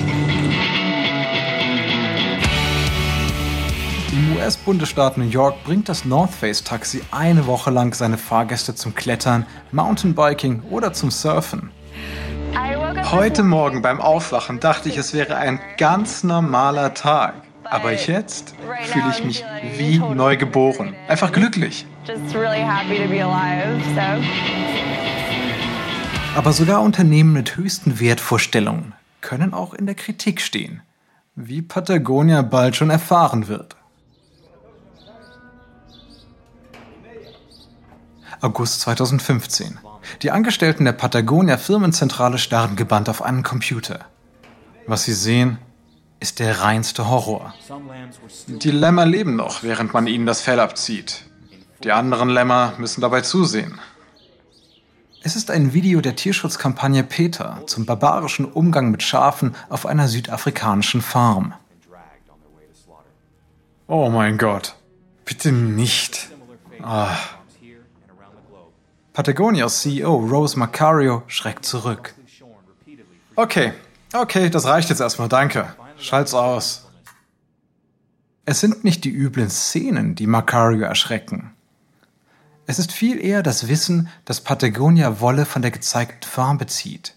Im 4.12 4.36
US-Bundesstaat 4.36 5.18
New 5.18 5.24
York 5.24 5.64
bringt 5.64 5.88
das 5.88 6.04
North 6.04 6.32
Face 6.32 6.62
Taxi 6.62 7.02
eine 7.10 7.46
Woche 7.46 7.70
lang 7.70 7.92
seine 7.92 8.18
Fahrgäste 8.18 8.74
zum 8.74 8.94
Klettern, 8.94 9.46
Mountainbiking 9.72 10.62
oder 10.70 10.92
zum 10.92 11.10
Surfen. 11.10 11.70
Heute 13.10 13.42
Morgen 13.42 13.82
beim 13.82 14.00
Aufwachen 14.00 14.60
dachte 14.60 14.88
ich, 14.88 14.96
es 14.96 15.12
wäre 15.12 15.36
ein 15.36 15.60
ganz 15.76 16.22
normaler 16.22 16.94
Tag. 16.94 17.34
Aber 17.64 17.92
jetzt 17.92 18.54
fühle 18.84 19.10
ich 19.10 19.24
mich 19.24 19.44
wie 19.76 19.98
neu 19.98 20.36
geboren. 20.36 20.94
Einfach 21.08 21.32
glücklich. 21.32 21.86
Just 22.06 22.34
really 22.34 22.60
happy 22.60 23.02
to 23.02 23.08
be 23.08 23.22
alive, 23.22 23.80
so. 23.94 24.81
Aber 26.34 26.54
sogar 26.54 26.80
Unternehmen 26.80 27.34
mit 27.34 27.56
höchsten 27.56 28.00
Wertvorstellungen 28.00 28.94
können 29.20 29.52
auch 29.52 29.74
in 29.74 29.84
der 29.84 29.94
Kritik 29.94 30.40
stehen. 30.40 30.80
Wie 31.34 31.60
Patagonia 31.60 32.40
bald 32.40 32.74
schon 32.74 32.88
erfahren 32.88 33.48
wird. 33.48 33.76
August 38.40 38.80
2015. 38.80 39.78
Die 40.22 40.30
Angestellten 40.30 40.86
der 40.86 40.92
Patagonia 40.92 41.58
Firmenzentrale 41.58 42.38
starren 42.38 42.76
gebannt 42.76 43.10
auf 43.10 43.20
einen 43.20 43.42
Computer. 43.42 44.00
Was 44.86 45.04
sie 45.04 45.14
sehen, 45.14 45.58
ist 46.18 46.38
der 46.38 46.60
reinste 46.60 47.08
Horror. 47.08 47.54
Die 48.46 48.70
Lämmer 48.70 49.04
leben 49.04 49.36
noch, 49.36 49.62
während 49.62 49.92
man 49.92 50.06
ihnen 50.06 50.24
das 50.26 50.40
Fell 50.40 50.60
abzieht. 50.60 51.26
Die 51.84 51.92
anderen 51.92 52.30
Lämmer 52.30 52.72
müssen 52.78 53.00
dabei 53.02 53.20
zusehen. 53.20 53.78
Es 55.24 55.36
ist 55.36 55.52
ein 55.52 55.72
Video 55.72 56.00
der 56.00 56.16
Tierschutzkampagne 56.16 57.04
PETA 57.04 57.62
zum 57.66 57.86
barbarischen 57.86 58.44
Umgang 58.44 58.90
mit 58.90 59.04
Schafen 59.04 59.54
auf 59.68 59.86
einer 59.86 60.08
südafrikanischen 60.08 61.00
Farm. 61.00 61.54
Oh 63.86 64.10
mein 64.10 64.36
Gott. 64.36 64.74
Bitte 65.24 65.52
nicht. 65.52 66.30
Ah. 66.82 67.16
Patagonias 69.12 69.82
CEO 69.82 70.16
Rose 70.16 70.58
Macario 70.58 71.22
schreckt 71.28 71.64
zurück. 71.64 72.14
Okay, 73.36 73.74
okay, 74.12 74.50
das 74.50 74.64
reicht 74.64 74.88
jetzt 74.88 75.00
erstmal, 75.00 75.28
danke. 75.28 75.72
Schalt's 75.98 76.34
aus. 76.34 76.88
Es 78.44 78.58
sind 78.58 78.82
nicht 78.82 79.04
die 79.04 79.12
üblen 79.12 79.50
Szenen, 79.50 80.16
die 80.16 80.26
Macario 80.26 80.82
erschrecken. 80.82 81.51
Es 82.66 82.78
ist 82.78 82.92
viel 82.92 83.18
eher 83.18 83.42
das 83.42 83.68
Wissen, 83.68 84.08
dass 84.24 84.40
Patagonia 84.40 85.20
Wolle 85.20 85.46
von 85.46 85.62
der 85.62 85.70
gezeigten 85.70 86.26
Farm 86.26 86.58
bezieht. 86.58 87.14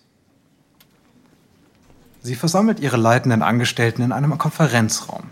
Sie 2.21 2.35
versammelt 2.35 2.79
ihre 2.79 2.97
leitenden 2.97 3.43
Angestellten 3.43 4.01
in 4.01 4.11
einem 4.11 4.37
Konferenzraum. 4.37 5.29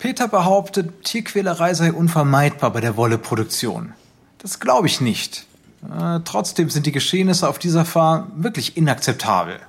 Peter 0.00 0.26
behauptet, 0.28 1.04
Tierquälerei 1.04 1.74
sei 1.74 1.92
unvermeidbar 1.92 2.72
bei 2.72 2.80
der 2.80 2.96
Wolleproduktion. 2.96 3.92
Das 4.38 4.58
glaube 4.58 4.88
ich 4.88 5.00
nicht. 5.00 5.46
Äh, 5.84 6.20
trotzdem 6.24 6.70
sind 6.70 6.86
die 6.86 6.92
Geschehnisse 6.92 7.48
auf 7.48 7.58
dieser 7.58 7.84
Farm 7.84 8.32
wirklich 8.34 8.76
inakzeptabel. 8.76 9.60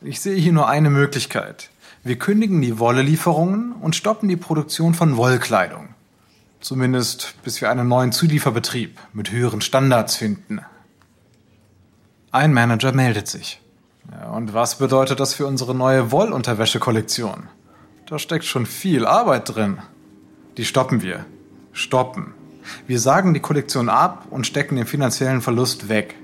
Ich 0.00 0.20
sehe 0.20 0.36
hier 0.36 0.52
nur 0.52 0.68
eine 0.68 0.88
Möglichkeit. 0.88 1.68
Wir 2.02 2.18
kündigen 2.18 2.62
die 2.62 2.78
Wollelieferungen 2.78 3.72
und 3.72 3.94
stoppen 3.94 4.28
die 4.30 4.36
Produktion 4.36 4.94
von 4.94 5.18
Wollkleidung. 5.18 5.89
Zumindest 6.60 7.34
bis 7.42 7.60
wir 7.60 7.70
einen 7.70 7.88
neuen 7.88 8.12
Zulieferbetrieb 8.12 8.98
mit 9.12 9.30
höheren 9.30 9.62
Standards 9.62 10.16
finden. 10.16 10.60
Ein 12.32 12.52
Manager 12.52 12.92
meldet 12.92 13.28
sich. 13.28 13.60
Ja, 14.12 14.30
und 14.30 14.52
was 14.52 14.78
bedeutet 14.78 15.20
das 15.20 15.34
für 15.34 15.46
unsere 15.46 15.74
neue 15.74 16.12
Wollunterwäschekollektion? 16.12 17.48
Da 18.06 18.18
steckt 18.18 18.44
schon 18.44 18.66
viel 18.66 19.06
Arbeit 19.06 19.54
drin. 19.54 19.78
Die 20.56 20.64
stoppen 20.64 21.00
wir. 21.00 21.24
Stoppen. 21.72 22.34
Wir 22.86 23.00
sagen 23.00 23.34
die 23.34 23.40
Kollektion 23.40 23.88
ab 23.88 24.26
und 24.30 24.46
stecken 24.46 24.76
den 24.76 24.86
finanziellen 24.86 25.40
Verlust 25.40 25.88
weg. 25.88 26.14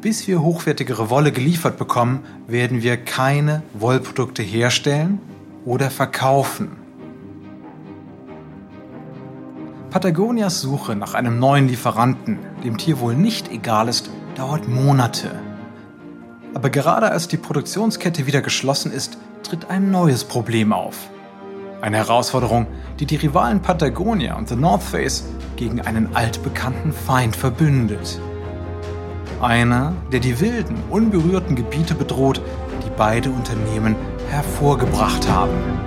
Bis 0.00 0.28
wir 0.28 0.42
hochwertigere 0.42 1.10
Wolle 1.10 1.32
geliefert 1.32 1.76
bekommen, 1.76 2.24
werden 2.46 2.82
wir 2.82 2.96
keine 2.96 3.62
Wollprodukte 3.74 4.42
herstellen 4.42 5.20
oder 5.64 5.90
verkaufen. 5.90 6.85
Patagonias 9.96 10.60
Suche 10.60 10.94
nach 10.94 11.14
einem 11.14 11.38
neuen 11.38 11.68
Lieferanten, 11.68 12.38
dem 12.62 12.76
Tier 12.76 13.00
wohl 13.00 13.14
nicht 13.14 13.50
egal 13.50 13.88
ist, 13.88 14.10
dauert 14.34 14.68
Monate. 14.68 15.30
Aber 16.52 16.68
gerade 16.68 17.10
als 17.10 17.28
die 17.28 17.38
Produktionskette 17.38 18.26
wieder 18.26 18.42
geschlossen 18.42 18.92
ist, 18.92 19.16
tritt 19.42 19.70
ein 19.70 19.90
neues 19.90 20.24
Problem 20.24 20.74
auf. 20.74 21.08
Eine 21.80 21.96
Herausforderung, 21.96 22.66
die 23.00 23.06
die 23.06 23.16
Rivalen 23.16 23.62
Patagonia 23.62 24.36
und 24.36 24.50
The 24.50 24.56
North 24.56 24.82
Face 24.82 25.24
gegen 25.56 25.80
einen 25.80 26.14
altbekannten 26.14 26.92
Feind 26.92 27.34
verbündet. 27.34 28.20
Einer, 29.40 29.94
der 30.12 30.20
die 30.20 30.38
wilden, 30.40 30.76
unberührten 30.90 31.56
Gebiete 31.56 31.94
bedroht, 31.94 32.42
die 32.84 32.90
beide 32.98 33.30
Unternehmen 33.30 33.96
hervorgebracht 34.28 35.26
haben. 35.26 35.85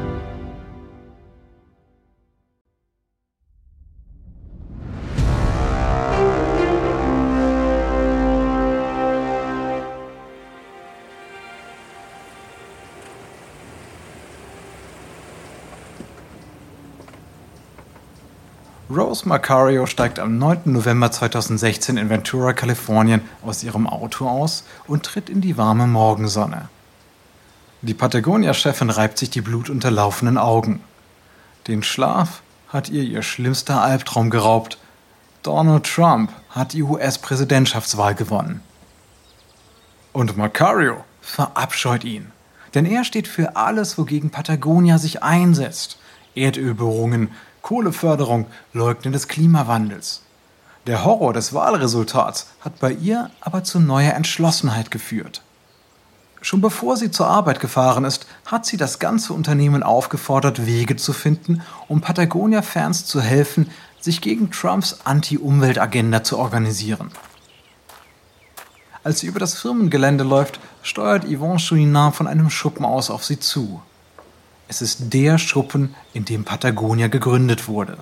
Rose 19.00 19.25
Macario 19.25 19.86
steigt 19.86 20.20
am 20.20 20.38
9. 20.38 20.63
November 20.65 21.10
2016 21.10 21.96
in 21.96 22.10
Ventura, 22.10 22.51
Kalifornien 22.51 23.22
aus 23.41 23.63
ihrem 23.63 23.88
Auto 23.88 24.27
aus 24.27 24.65
und 24.88 25.03
tritt 25.03 25.29
in 25.29 25.39
die 25.39 25.56
warme 25.56 25.88
Morgensonne. 25.88 26.68
Die 27.82 27.94
Patagonia-Chefin 27.94 28.89
reibt 28.89 29.18
sich 29.18 29.29
die 29.29 29.39
blutunterlaufenden 29.39 30.38
Augen. 30.38 30.82
Den 31.68 31.82
Schlaf 31.82 32.41
hat 32.68 32.89
ihr 32.89 33.03
ihr 33.03 33.22
schlimmster 33.22 33.82
Albtraum 33.82 34.29
geraubt. 34.29 34.77
Donald 35.44 35.86
Trump 35.86 36.34
hat 36.50 36.74
die 36.74 36.84
US-Präsidentschaftswahl 36.84 38.15
gewonnen. 38.15 38.60
Und 40.12 40.36
Macario 40.36 41.06
verabscheut 41.22 42.03
ihn. 42.03 42.34
Denn 42.74 42.86
er 42.86 43.06
steht 43.06 43.29
für 43.29 43.56
alles, 43.56 43.98
wogegen 43.98 44.29
Patagonia 44.29 44.98
sich 44.98 45.24
einsetzt. 45.24 46.00
Erdölbohrungen, 46.36 47.29
Kohleförderung, 47.62 48.48
Leugnen 48.74 49.13
des 49.13 49.28
Klimawandels. 49.28 50.22
Der 50.88 51.04
Horror 51.04 51.34
des 51.34 51.54
Wahlresultats 51.54 52.48
hat 52.62 52.80
bei 52.80 52.92
ihr 52.92 53.30
aber 53.42 53.63
zu 53.63 53.80
neuer 53.80 54.13
Entschlossenheit 54.13 54.92
geführt. 54.92 55.42
Schon 56.42 56.62
bevor 56.62 56.96
sie 56.96 57.12
zur 57.12 57.28
Arbeit 57.28 57.60
gefahren 57.60 58.06
ist, 58.06 58.25
hat 58.46 58.66
sie 58.66 58.78
das 58.78 59.00
ganze 59.00 59.34
Unternehmen 59.34 59.84
aufgefordert, 59.84 60.66
Wege 60.66 60.96
zu 60.96 61.12
finden, 61.12 61.62
um 61.88 62.00
Patagonia-Fans 62.00 63.06
zu 63.06 63.20
helfen, 63.20 63.70
sich 64.00 64.22
gegen 64.22 64.50
Trumps 64.50 65.00
Anti-Umwelt-Agenda 65.04 66.24
zu 66.24 66.38
organisieren. 66.38 67.12
Als 69.04 69.20
sie 69.20 69.28
über 69.28 69.39
das 69.39 69.56
Firmengelände 69.56 70.24
läuft, 70.24 70.60
steuert 70.82 71.25
Yvonne 71.25 71.60
Chouinard 71.60 72.16
von 72.16 72.28
einem 72.28 72.50
Schuppen 72.50 72.86
aus 72.86 73.10
auf 73.10 73.25
sie 73.25 73.39
zu. 73.39 73.82
Es 74.70 74.84
ist 74.84 75.12
der 75.14 75.40
Schuppen, 75.40 75.96
in 76.14 76.26
dem 76.26 76.46
Patagonia 76.46 77.08
gegründet 77.08 77.68
wurde. 77.68 77.98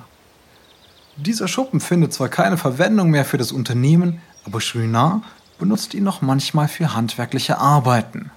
Dieser 1.16 1.48
Schuppen 1.48 1.80
findet 1.80 2.12
zwar 2.12 2.28
keine 2.28 2.58
Verwendung 2.58 3.10
mehr 3.10 3.24
für 3.24 3.38
das 3.38 3.54
Unternehmen, 3.54 4.22
aber 4.44 4.60
Chouinard 4.60 5.24
benutzt 5.60 5.94
ihn 5.94 6.04
noch 6.04 6.22
manchmal 6.22 6.68
für 6.68 6.94
handwerkliche 6.94 7.58
Arbeiten. 7.58 8.32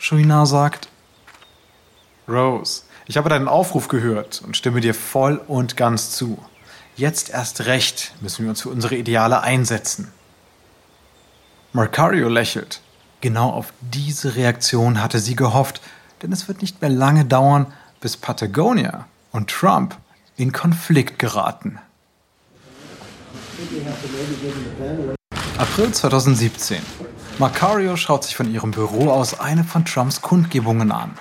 Chouinard 0.00 0.48
sagt, 0.48 0.88
Rose, 2.28 2.82
ich 3.06 3.16
habe 3.16 3.28
deinen 3.28 3.46
Aufruf 3.46 3.86
gehört 3.86 4.42
und 4.44 4.56
stimme 4.56 4.80
dir 4.80 4.92
voll 4.92 5.40
und 5.46 5.76
ganz 5.76 6.10
zu. 6.10 6.42
Jetzt 6.96 7.30
erst 7.30 7.66
recht 7.66 8.12
müssen 8.20 8.42
wir 8.42 8.50
uns 8.50 8.62
für 8.62 8.70
unsere 8.70 8.96
Ideale 8.96 9.42
einsetzen. 9.42 10.10
Marcario 11.72 12.28
lächelt. 12.28 12.80
Genau 13.20 13.50
auf 13.50 13.72
diese 13.82 14.34
Reaktion 14.34 15.00
hatte 15.00 15.20
sie 15.20 15.36
gehofft, 15.36 15.80
denn 16.22 16.32
es 16.32 16.48
wird 16.48 16.62
nicht 16.62 16.80
mehr 16.80 16.90
lange 16.90 17.24
dauern, 17.24 17.66
bis 18.00 18.16
Patagonia 18.16 19.06
und 19.32 19.50
Trump 19.50 19.96
in 20.36 20.52
Konflikt 20.52 21.18
geraten. 21.18 21.78
April 25.58 25.92
2017. 25.92 26.80
Macario 27.38 27.96
schaut 27.96 28.24
sich 28.24 28.36
von 28.36 28.52
ihrem 28.52 28.70
Büro 28.70 29.10
aus 29.10 29.38
eine 29.40 29.64
von 29.64 29.84
Trumps 29.84 30.20
Kundgebungen 30.20 30.92
an. 30.92 31.18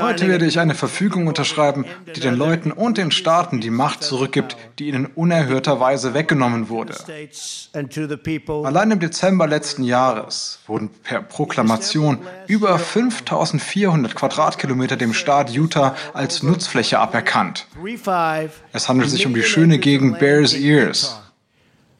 Heute 0.00 0.28
werde 0.28 0.46
ich 0.46 0.58
eine 0.58 0.74
Verfügung 0.74 1.26
unterschreiben, 1.26 1.84
die 2.14 2.20
den 2.20 2.34
Leuten 2.36 2.72
und 2.72 2.98
den 2.98 3.10
Staaten 3.10 3.60
die 3.60 3.70
Macht 3.70 4.02
zurückgibt, 4.02 4.56
die 4.78 4.88
ihnen 4.88 5.06
unerhörterweise 5.06 6.14
weggenommen 6.14 6.68
wurde. 6.68 6.94
Allein 8.64 8.90
im 8.90 9.00
Dezember 9.00 9.46
letzten 9.46 9.82
Jahres 9.84 10.60
wurden 10.66 10.90
per 11.02 11.22
Proklamation 11.22 12.18
über 12.46 12.78
5400 12.78 14.14
Quadratkilometer 14.14 14.96
dem 14.96 15.14
Staat 15.14 15.50
Utah 15.50 15.96
als 16.12 16.42
Nutzfläche 16.42 16.98
aberkannt. 16.98 17.66
Es 18.72 18.88
handelt 18.88 19.10
sich 19.10 19.26
um 19.26 19.34
die 19.34 19.42
schöne 19.42 19.78
Gegend 19.78 20.18
Bears 20.18 20.54
Ears. 20.54 21.20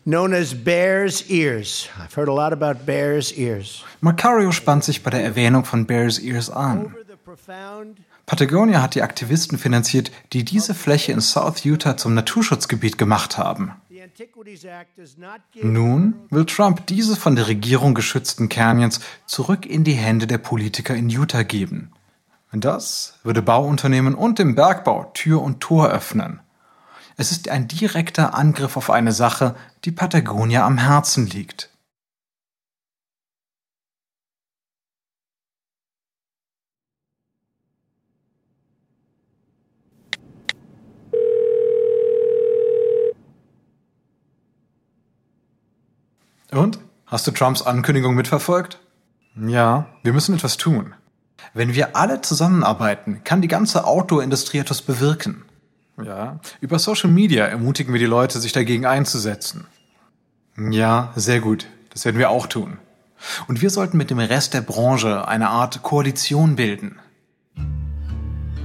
known 0.06 0.32
as 0.32 0.54
Bear's 0.54 1.22
Ears. 1.28 1.88
I've 1.98 2.14
heard 2.14 2.28
a 2.28 2.32
lot 2.32 2.52
about 2.52 2.86
Bear's 2.86 3.32
Ears. 3.32 3.84
Macario 4.00 4.52
spannt 4.52 4.84
sich 4.84 5.02
bei 5.02 5.10
der 5.10 5.24
Erwähnung 5.24 5.64
von 5.64 5.84
Bears 5.84 6.18
Ears 6.20 6.48
an. 6.48 6.94
Patagonia 8.26 8.82
hat 8.82 8.94
die 8.94 9.02
Aktivisten 9.02 9.58
finanziert, 9.58 10.10
die 10.32 10.44
diese 10.44 10.74
Fläche 10.74 11.12
in 11.12 11.20
South 11.20 11.64
Utah 11.64 11.96
zum 11.96 12.14
Naturschutzgebiet 12.14 12.98
gemacht 12.98 13.38
haben. 13.38 13.72
Nun 15.62 16.14
will 16.30 16.46
Trump 16.46 16.86
diese 16.86 17.16
von 17.16 17.36
der 17.36 17.48
Regierung 17.48 17.94
geschützten 17.94 18.48
Canyons 18.48 19.00
zurück 19.26 19.66
in 19.66 19.84
die 19.84 19.94
Hände 19.94 20.26
der 20.26 20.38
Politiker 20.38 20.94
in 20.94 21.08
Utah 21.08 21.42
geben. 21.42 21.92
Das 22.52 23.18
würde 23.22 23.42
Bauunternehmen 23.42 24.14
und 24.14 24.38
dem 24.38 24.54
Bergbau 24.54 25.10
Tür 25.12 25.42
und 25.42 25.60
Tor 25.60 25.88
öffnen. 25.88 26.40
Es 27.18 27.30
ist 27.30 27.48
ein 27.48 27.68
direkter 27.68 28.34
Angriff 28.34 28.76
auf 28.76 28.90
eine 28.90 29.12
Sache, 29.12 29.54
die 29.84 29.92
Patagonia 29.92 30.66
am 30.66 30.78
Herzen 30.78 31.26
liegt. 31.26 31.70
Und? 46.56 46.78
Hast 47.06 47.26
du 47.26 47.30
Trumps 47.30 47.62
Ankündigung 47.62 48.14
mitverfolgt? 48.14 48.80
Ja, 49.36 49.86
wir 50.02 50.12
müssen 50.12 50.34
etwas 50.34 50.56
tun. 50.56 50.94
Wenn 51.54 51.74
wir 51.74 51.94
alle 51.94 52.22
zusammenarbeiten, 52.22 53.20
kann 53.24 53.42
die 53.42 53.48
ganze 53.48 53.84
Autoindustrie 53.84 54.58
etwas 54.58 54.82
bewirken. 54.82 55.44
Ja, 56.02 56.40
über 56.60 56.78
Social 56.78 57.10
Media 57.10 57.44
ermutigen 57.46 57.92
wir 57.92 58.00
die 58.00 58.06
Leute, 58.06 58.40
sich 58.40 58.52
dagegen 58.52 58.86
einzusetzen. 58.86 59.66
Ja, 60.58 61.12
sehr 61.14 61.40
gut. 61.40 61.66
Das 61.90 62.04
werden 62.04 62.18
wir 62.18 62.30
auch 62.30 62.46
tun. 62.46 62.78
Und 63.48 63.62
wir 63.62 63.70
sollten 63.70 63.96
mit 63.96 64.10
dem 64.10 64.18
Rest 64.18 64.54
der 64.54 64.60
Branche 64.60 65.26
eine 65.28 65.48
Art 65.48 65.82
Koalition 65.82 66.56
bilden. 66.56 66.98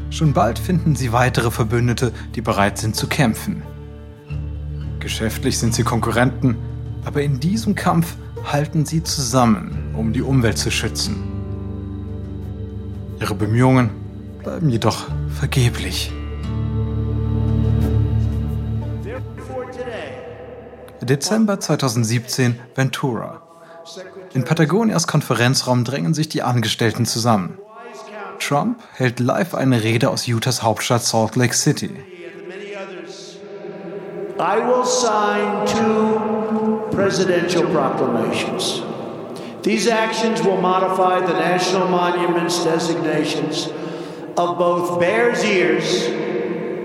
Schon 0.10 0.34
bald 0.34 0.60
finden 0.60 0.96
sie 0.96 1.14
weitere 1.14 1.52
Verbündete, 1.52 2.12
die 2.36 2.42
bereit 2.42 2.78
sind 2.78 2.96
zu 2.96 3.08
kämpfen. 3.08 3.64
Geschäftlich 5.00 5.58
sind 5.58 5.74
sie 5.74 5.84
Konkurrenten, 5.84 6.58
aber 7.06 7.22
in 7.22 7.40
diesem 7.40 7.76
Kampf 7.76 8.16
halten 8.44 8.86
sie 8.86 9.04
zusammen, 9.04 9.94
um 9.96 10.14
die 10.14 10.22
Umwelt 10.22 10.58
zu 10.58 10.72
schützen. 10.72 11.16
Ihre 13.20 13.36
Bemühungen 13.36 13.92
bleiben 14.44 14.70
jedoch 14.70 15.06
vergeblich. 15.30 16.12
Dezember 21.02 21.60
2017, 21.60 22.60
Ventura. 22.76 23.42
In 24.34 24.44
Patagonias 24.44 25.08
Konferenzraum 25.08 25.84
drängen 25.84 26.14
sich 26.14 26.30
die 26.30 26.44
Angestellten 26.44 27.06
zusammen. 27.06 27.58
Trump 28.40 28.80
hält 28.94 29.20
live 29.20 29.54
eine 29.54 29.84
Rede 29.84 30.10
aus 30.10 30.28
Utahs 30.28 30.64
Hauptstadt 30.64 31.04
Salt 31.04 31.36
Lake 31.36 31.54
City. 31.54 31.92
I 34.40 34.58
will 34.58 34.84
sign 34.84 35.66
two 35.68 36.81
presidential 36.92 37.64
proclamations. 37.72 38.82
These 39.64 39.88
actions 39.88 40.42
will 40.44 40.60
modify 40.60 41.20
the 41.26 41.34
national 41.34 41.88
monuments 41.88 42.64
designations 42.64 43.68
of 44.38 44.58
both 44.58 45.00
Bears 45.00 45.44
Ears 45.44 46.06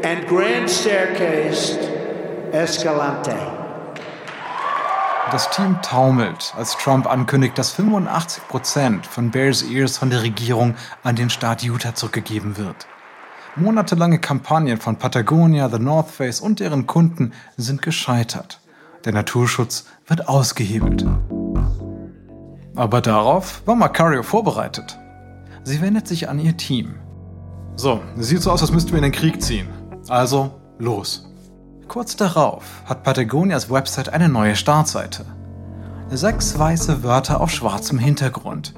and 0.05 0.27
Grand 0.27 0.69
Staircase 0.69 1.77
Escalante. 2.53 3.37
Das 5.33 5.51
Team 5.51 5.77
taumelt, 5.83 6.55
als 6.57 6.77
Trump 6.77 7.11
ankündigt, 7.11 7.59
dass 7.59 7.73
85 7.73 8.47
Prozent 8.47 9.07
von 9.07 9.33
Bears 9.33 9.63
Ears 9.63 9.99
von 9.99 10.09
der 10.09 10.23
Regierung 10.23 10.77
an 11.03 11.17
den 11.17 11.31
Staat 11.31 11.65
Utah 11.65 11.97
zurückgegeben 11.97 12.57
wird. 12.57 12.87
Monatelange 13.57 14.21
Kampagnen 14.21 14.79
von 14.79 14.97
Patagonia, 14.97 15.69
The 15.69 15.79
North 15.81 16.11
Face 16.11 16.41
und 16.41 16.61
deren 16.61 16.87
Kunden 16.87 17.33
sind 17.57 17.83
gescheitert. 17.83 18.61
Der 19.07 19.13
Naturschutz 19.13 19.85
wird 20.09 20.29
ausgehebelt. 20.29 21.07
Aber 22.75 23.01
darauf 23.01 23.63
war 23.65 23.77
Macario 23.77 24.25
vorbereitet. 24.25 24.99
Sie 25.63 25.81
wendet 25.81 26.09
sich 26.09 26.29
an 26.29 26.41
ihr 26.41 26.57
Team. 26.57 26.97
So, 27.77 28.01
sieht 28.17 28.43
so 28.43 28.51
aus, 28.51 28.63
als 28.63 28.73
müssten 28.73 28.91
wir 28.91 28.99
in 28.99 29.05
den 29.05 29.13
Krieg 29.13 29.41
ziehen. 29.41 29.69
Also, 30.09 30.61
los. 30.79 31.31
Kurz 31.87 32.17
darauf 32.17 32.65
hat 32.85 33.05
Patagonias 33.05 33.71
Website 33.71 34.09
eine 34.09 34.29
neue 34.29 34.57
Startseite. 34.57 35.25
Sechs 36.11 36.59
weiße 36.59 37.05
Wörter 37.05 37.41
auf 37.41 37.53
schwarzem 37.53 38.01
Hintergrund. 38.01 38.75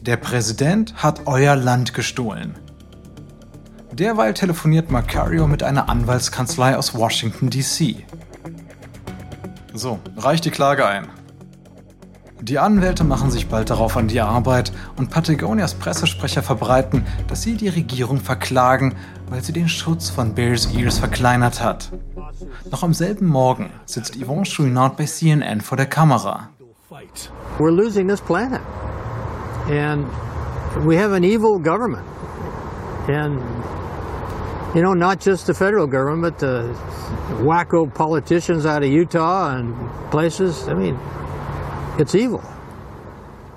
Der 0.00 0.16
Präsident 0.16 1.04
hat 1.04 1.26
euer 1.26 1.54
Land 1.54 1.94
gestohlen. 1.94 2.58
Derweil 3.92 4.34
telefoniert 4.34 4.90
Macario 4.90 5.46
mit 5.46 5.62
einer 5.62 5.88
Anwaltskanzlei 5.88 6.76
aus 6.76 6.96
Washington, 6.96 7.48
D.C. 7.48 8.04
So, 9.78 10.00
reicht 10.16 10.44
die 10.44 10.50
Klage 10.50 10.84
ein. 10.84 11.06
Die 12.40 12.58
Anwälte 12.58 13.04
machen 13.04 13.30
sich 13.30 13.46
bald 13.46 13.70
darauf 13.70 13.96
an 13.96 14.08
die 14.08 14.20
Arbeit 14.20 14.72
und 14.96 15.08
Patagonias 15.08 15.74
Pressesprecher 15.74 16.42
verbreiten, 16.42 17.06
dass 17.28 17.42
sie 17.42 17.54
die 17.54 17.68
Regierung 17.68 18.18
verklagen, 18.18 18.96
weil 19.28 19.40
sie 19.40 19.52
den 19.52 19.68
Schutz 19.68 20.10
von 20.10 20.34
Bears 20.34 20.66
Ears 20.74 20.98
verkleinert 20.98 21.62
hat. 21.62 21.92
Noch 22.72 22.82
am 22.82 22.92
selben 22.92 23.28
Morgen 23.28 23.70
sitzt 23.86 24.16
Yvonne 24.16 24.46
Chouinard 24.46 24.96
bei 24.96 25.04
CNN 25.04 25.60
vor 25.60 25.76
der 25.76 25.86
Kamera. 25.86 26.48
We're 27.60 27.70
losing 27.70 28.08
this 28.08 28.20
planet. 28.20 28.60
And 29.70 30.06
we 30.84 31.00
have 31.00 31.14
an 31.14 31.22
evil 31.22 31.56
government. 31.60 32.02
And 33.06 33.40
You 34.74 34.82
know, 34.82 34.92
not 34.92 35.20
just 35.24 35.46
the 35.46 35.54
federal 35.54 35.86
government, 35.86 36.20
but 36.20 36.38
the 36.38 36.74
wacko 37.42 37.86
politicians 37.92 38.66
out 38.66 38.82
of 38.82 38.90
Utah 38.90 39.56
and 39.56 39.74
places. 40.10 40.68
I 40.68 40.74
mean, 40.74 40.98
it's 41.98 42.14
evil. 42.14 42.42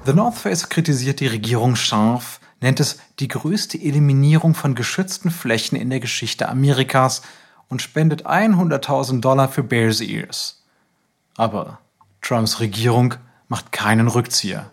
The 0.06 0.14
North 0.14 0.38
Face 0.38 0.70
kritisiert 0.70 1.20
die 1.20 1.28
Regierung 1.28 1.76
scharf, 1.76 2.40
nennt 2.62 2.80
es 2.80 2.98
die 3.20 3.28
größte 3.28 3.78
Eliminierung 3.78 4.56
von 4.56 4.74
geschützten 4.74 5.32
Flächen 5.32 5.78
in 5.78 5.90
der 5.90 6.00
Geschichte 6.00 6.48
Amerikas 6.48 7.22
und 7.68 7.82
spendet 7.82 8.26
100.000 8.26 9.20
Dollar 9.20 9.50
für 9.50 9.64
Bears 9.64 10.00
Ears. 10.00 10.64
Aber 11.36 11.80
Trumps 12.22 12.62
Regierung 12.62 13.16
macht 13.50 13.74
keinen 13.74 14.08
Rückzieher. 14.08 14.72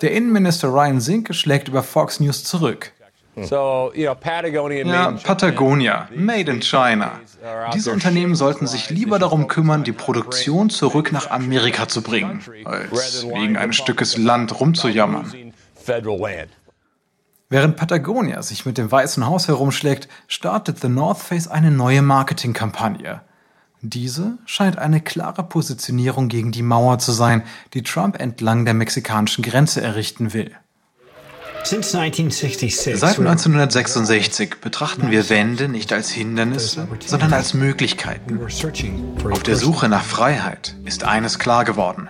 Der 0.00 0.12
Innenminister 0.12 0.68
Ryan 0.68 1.02
Zinke 1.02 1.34
schlägt 1.34 1.68
über 1.68 1.82
Fox 1.82 2.18
News 2.18 2.44
zurück. 2.44 2.93
So, 3.42 3.90
you 3.94 4.04
know, 4.04 4.14
Patagonia, 4.14 4.86
Ja, 4.86 5.10
Patagonia, 5.10 6.08
made 6.14 6.50
in 6.50 6.60
China. 6.60 7.18
Diese 7.74 7.90
Unternehmen 7.90 8.36
sollten 8.36 8.66
sich 8.66 8.90
lieber 8.90 9.18
darum 9.18 9.48
kümmern, 9.48 9.82
die 9.82 9.92
Produktion 9.92 10.70
zurück 10.70 11.10
nach 11.10 11.30
Amerika 11.30 11.88
zu 11.88 12.02
bringen, 12.02 12.42
als 12.64 13.26
wegen 13.26 13.56
eines 13.56 13.76
Stückes 13.76 14.16
Land 14.16 14.60
rumzujammern. 14.60 15.52
Federal 15.74 16.18
land. 16.18 16.50
Während 17.50 17.76
Patagonia 17.76 18.42
sich 18.42 18.66
mit 18.66 18.78
dem 18.78 18.90
Weißen 18.90 19.26
Haus 19.26 19.48
herumschlägt, 19.48 20.08
startet 20.28 20.80
The 20.80 20.88
North 20.88 21.18
Face 21.18 21.46
eine 21.46 21.70
neue 21.70 22.02
Marketingkampagne. 22.02 23.20
Diese 23.82 24.38
scheint 24.46 24.78
eine 24.78 25.00
klare 25.00 25.42
Positionierung 25.42 26.28
gegen 26.28 26.52
die 26.52 26.62
Mauer 26.62 26.98
zu 26.98 27.12
sein, 27.12 27.42
die 27.74 27.82
Trump 27.82 28.18
entlang 28.18 28.64
der 28.64 28.72
mexikanischen 28.72 29.42
Grenze 29.42 29.82
errichten 29.82 30.32
will. 30.32 30.52
Since 31.64 31.98
1966, 31.98 32.98
Seit 32.98 33.18
1966 33.18 34.56
betrachten 34.60 35.10
wir 35.10 35.30
Wände 35.30 35.68
nicht 35.68 35.94
als 35.94 36.10
Hindernisse, 36.10 36.86
sondern 37.06 37.32
als 37.32 37.54
Möglichkeiten. 37.54 38.38
Auf 39.30 39.42
der 39.42 39.56
Suche 39.56 39.88
nach 39.88 40.04
Freiheit 40.04 40.76
ist 40.84 41.04
eines 41.04 41.38
klar 41.38 41.64
geworden. 41.64 42.08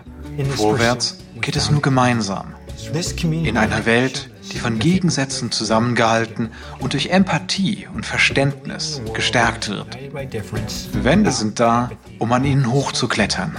Vorwärts 0.56 1.18
geht 1.40 1.54
es 1.54 1.70
nur 1.70 1.82
gemeinsam. 1.82 2.54
In 3.30 3.56
einer 3.56 3.86
Welt, 3.86 4.28
die 4.52 4.58
von 4.58 4.80
Gegensätzen 4.80 5.52
zusammengehalten 5.52 6.50
und 6.80 6.92
durch 6.92 7.10
Empathie 7.10 7.86
und 7.94 8.04
Verständnis 8.04 9.00
gestärkt 9.12 9.68
wird. 9.68 9.96
Wände 10.92 11.30
sind 11.30 11.60
da, 11.60 11.92
um 12.18 12.32
an 12.32 12.44
ihnen 12.44 12.72
hochzuklettern. 12.72 13.56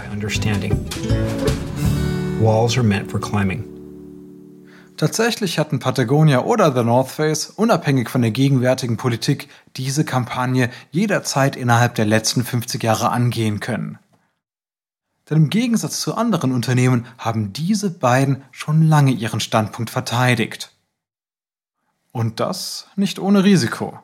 Walls 2.41 2.77
are 2.77 2.84
meant 2.84 3.10
for 3.10 3.19
climbing. 3.21 3.74
Tatsächlich 4.97 5.60
hatten 5.60 5.79
Patagonia 5.79 6.45
oder 6.45 6.73
The 6.73 6.84
North 6.84 7.10
Face, 7.10 7.49
unabhängig 7.49 8.10
von 8.10 8.21
der 8.21 8.31
gegenwärtigen 8.31 8.95
Politik, 8.95 9.49
diese 9.75 10.05
Kampagne 10.05 10.69
jederzeit 10.91 11.58
innerhalb 11.58 11.95
der 11.95 12.05
letzten 12.05 12.45
50 12.45 12.81
Jahre 12.81 13.10
angehen 13.10 13.60
können. 13.60 13.99
Denn 15.29 15.38
im 15.38 15.49
Gegensatz 15.49 15.99
zu 15.99 16.15
anderen 16.15 16.53
Unternehmen 16.53 17.08
haben 17.17 17.51
diese 17.51 17.89
beiden 17.89 18.43
schon 18.51 18.88
lange 18.88 19.12
ihren 19.12 19.39
Standpunkt 19.39 19.89
verteidigt. 19.89 20.71
Und 22.12 22.39
das 22.39 22.88
nicht 22.95 23.19
ohne 23.19 23.43
Risiko. 23.43 23.99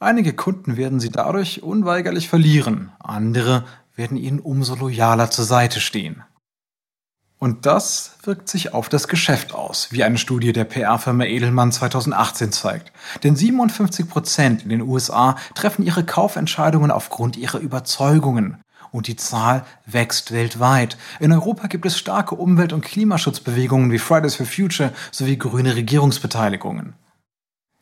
Einige 0.00 0.32
Kunden 0.32 0.76
werden 0.76 0.98
sie 0.98 1.10
dadurch 1.10 1.62
unweigerlich 1.62 2.28
verlieren, 2.28 2.90
andere 2.98 3.64
werden 3.94 4.16
ihnen 4.16 4.40
umso 4.40 4.74
loyaler 4.74 5.30
zur 5.30 5.44
Seite 5.44 5.78
stehen. 5.78 6.24
Und 7.44 7.66
das 7.66 8.16
wirkt 8.22 8.48
sich 8.48 8.72
auf 8.72 8.88
das 8.88 9.06
Geschäft 9.06 9.52
aus, 9.52 9.88
wie 9.90 10.02
eine 10.02 10.16
Studie 10.16 10.54
der 10.54 10.64
PR-Firma 10.64 11.24
Edelmann 11.24 11.72
2018 11.72 12.52
zeigt. 12.52 12.90
Denn 13.22 13.36
57 13.36 14.08
Prozent 14.08 14.62
in 14.62 14.70
den 14.70 14.80
USA 14.80 15.36
treffen 15.54 15.84
ihre 15.84 16.04
Kaufentscheidungen 16.04 16.90
aufgrund 16.90 17.36
ihrer 17.36 17.58
Überzeugungen. 17.58 18.62
Und 18.92 19.08
die 19.08 19.16
Zahl 19.16 19.66
wächst 19.84 20.32
weltweit. 20.32 20.96
In 21.20 21.32
Europa 21.32 21.66
gibt 21.66 21.84
es 21.84 21.98
starke 21.98 22.34
Umwelt- 22.34 22.72
und 22.72 22.82
Klimaschutzbewegungen 22.82 23.92
wie 23.92 23.98
Fridays 23.98 24.36
for 24.36 24.46
Future 24.46 24.94
sowie 25.10 25.36
grüne 25.36 25.76
Regierungsbeteiligungen. 25.76 26.94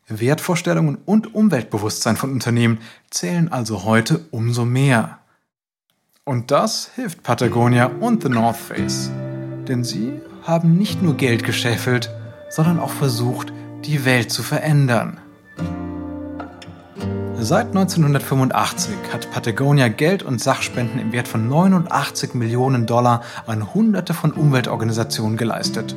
Wertvorstellungen 0.09 0.99
und 1.07 1.37
Umweltbewusstsein 1.37 2.17
von 2.17 2.33
Unternehmen 2.33 2.81
zählen 3.11 3.53
also 3.53 3.85
heute 3.85 4.27
umso 4.33 4.65
mehr. 4.65 5.21
Und 6.25 6.51
das 6.51 6.91
hilft 6.97 7.23
Patagonia 7.23 7.87
und 8.01 8.25
The 8.25 8.29
North 8.29 8.57
Face. 8.57 9.13
Denn 9.69 9.85
sie 9.85 10.21
haben 10.43 10.77
nicht 10.77 11.03
nur 11.03 11.17
Geld 11.17 11.45
gescheffelt, 11.45 12.11
sondern 12.51 12.81
auch 12.81 12.91
versucht, 12.91 13.53
die 13.85 14.05
Welt 14.05 14.31
zu 14.31 14.43
verändern. 14.43 15.19
Seit 17.39 17.69
1985 17.69 18.95
hat 19.13 19.31
Patagonia 19.33 19.89
Geld 19.89 20.23
und 20.23 20.41
Sachspenden 20.41 21.01
im 21.01 21.11
Wert 21.13 21.27
von 21.27 21.49
89 21.49 22.35
Millionen 22.35 22.87
Dollar 22.87 23.23
an 23.47 23.75
Hunderte 23.75 24.15
von 24.15 24.33
Umweltorganisationen 24.33 25.37
geleistet. 25.37 25.97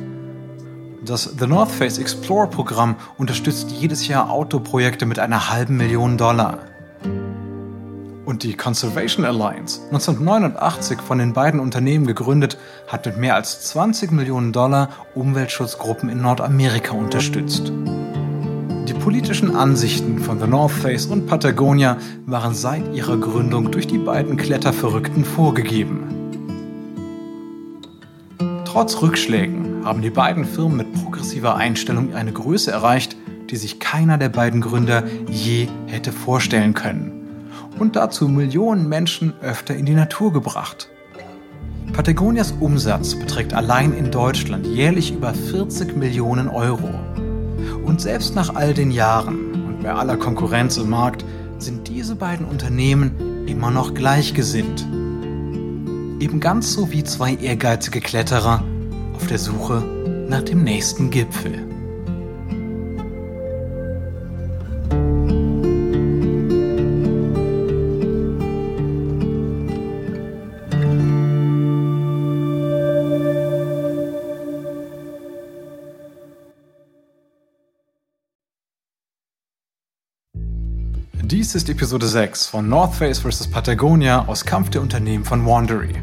Das 1.04 1.36
The 1.38 1.46
North 1.46 1.70
Face 1.70 1.98
Explore 1.98 2.48
Programm 2.48 2.96
unterstützt 3.16 3.70
jedes 3.70 4.08
Jahr 4.08 4.28
Autoprojekte 4.28 5.06
mit 5.06 5.20
einer 5.20 5.48
halben 5.48 5.76
Million 5.76 6.18
Dollar. 6.18 6.58
Und 8.26 8.42
die 8.42 8.54
Conservation 8.54 9.24
Alliance, 9.24 9.82
1989 9.84 11.00
von 11.00 11.18
den 11.18 11.32
beiden 11.32 11.60
Unternehmen 11.60 12.08
gegründet, 12.08 12.58
hat 12.88 13.06
mit 13.06 13.18
mehr 13.18 13.36
als 13.36 13.60
20 13.68 14.10
Millionen 14.10 14.52
Dollar 14.52 14.88
Umweltschutzgruppen 15.14 16.08
in 16.08 16.22
Nordamerika 16.22 16.92
unterstützt. 16.92 17.70
Die 18.88 18.94
politischen 18.94 19.54
Ansichten 19.54 20.18
von 20.18 20.40
The 20.40 20.48
North 20.48 20.72
Face 20.72 21.06
und 21.06 21.28
Patagonia 21.28 21.98
waren 22.26 22.52
seit 22.52 22.92
ihrer 22.92 23.16
Gründung 23.16 23.70
durch 23.70 23.86
die 23.86 23.98
beiden 23.98 24.36
Kletterverrückten 24.36 25.24
vorgegeben. 25.24 26.08
Trotz 28.64 29.00
Rückschlägen 29.00 29.84
haben 29.84 30.02
die 30.02 30.10
beiden 30.10 30.44
Firmen 30.44 30.78
mit 30.78 30.92
progressiver 30.94 31.54
Einstellung 31.54 32.12
eine 32.12 32.32
Größe 32.32 32.72
erreicht, 32.72 33.16
die 33.50 33.56
sich 33.56 33.78
keiner 33.78 34.18
der 34.18 34.30
beiden 34.30 34.60
Gründer 34.60 35.04
je 35.30 35.68
hätte 35.86 36.10
vorstellen 36.10 36.74
können. 36.74 37.15
Und 37.78 37.96
dazu 37.96 38.28
Millionen 38.28 38.88
Menschen 38.88 39.34
öfter 39.42 39.74
in 39.74 39.86
die 39.86 39.94
Natur 39.94 40.32
gebracht. 40.32 40.88
Patagonias 41.92 42.52
Umsatz 42.60 43.14
beträgt 43.14 43.54
allein 43.54 43.92
in 43.92 44.10
Deutschland 44.10 44.66
jährlich 44.66 45.14
über 45.14 45.32
40 45.32 45.96
Millionen 45.96 46.48
Euro. 46.48 46.90
Und 47.84 48.00
selbst 48.00 48.34
nach 48.34 48.54
all 48.54 48.74
den 48.74 48.90
Jahren 48.90 49.52
und 49.66 49.82
bei 49.82 49.92
aller 49.92 50.16
Konkurrenz 50.16 50.76
im 50.76 50.90
Markt 50.90 51.24
sind 51.58 51.88
diese 51.88 52.16
beiden 52.16 52.46
Unternehmen 52.46 53.46
immer 53.46 53.70
noch 53.70 53.94
gleichgesinnt. 53.94 54.86
Eben 56.20 56.40
ganz 56.40 56.72
so 56.72 56.90
wie 56.92 57.04
zwei 57.04 57.34
ehrgeizige 57.34 58.00
Kletterer 58.00 58.62
auf 59.14 59.26
der 59.26 59.38
Suche 59.38 59.82
nach 60.28 60.42
dem 60.42 60.64
nächsten 60.64 61.10
Gipfel. 61.10 61.75
Ist 81.56 81.70
Episode 81.70 82.06
6 82.06 82.48
von 82.48 82.68
North 82.68 82.94
Face 82.96 83.20
vs. 83.20 83.46
Patagonia 83.46 84.26
aus 84.26 84.44
Kampf 84.44 84.68
der 84.68 84.82
Unternehmen 84.82 85.24
von 85.24 85.46
Wandery. 85.46 85.94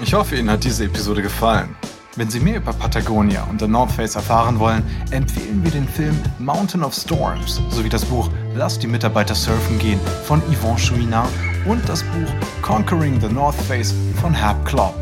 Ich 0.00 0.14
hoffe, 0.14 0.36
Ihnen 0.36 0.48
hat 0.48 0.62
diese 0.62 0.84
Episode 0.84 1.22
gefallen. 1.22 1.74
Wenn 2.14 2.30
Sie 2.30 2.38
mehr 2.38 2.58
über 2.58 2.72
Patagonia 2.72 3.42
und 3.50 3.60
The 3.60 3.66
North 3.66 3.90
Face 3.90 4.14
erfahren 4.14 4.60
wollen, 4.60 4.84
empfehlen 5.10 5.64
wir 5.64 5.72
den 5.72 5.88
Film 5.88 6.16
Mountain 6.38 6.84
of 6.84 6.94
Storms 6.94 7.60
sowie 7.70 7.88
das 7.88 8.04
Buch 8.04 8.30
Lass 8.54 8.78
die 8.78 8.86
Mitarbeiter 8.86 9.34
surfen 9.34 9.80
gehen 9.80 9.98
von 10.24 10.40
Yvon 10.52 10.76
Chouinard 10.76 11.28
und 11.66 11.88
das 11.88 12.04
Buch 12.04 12.32
Conquering 12.62 13.20
the 13.20 13.28
North 13.28 13.56
Face 13.62 13.92
von 14.20 14.32
Herb 14.32 14.64
Klopp. 14.64 14.94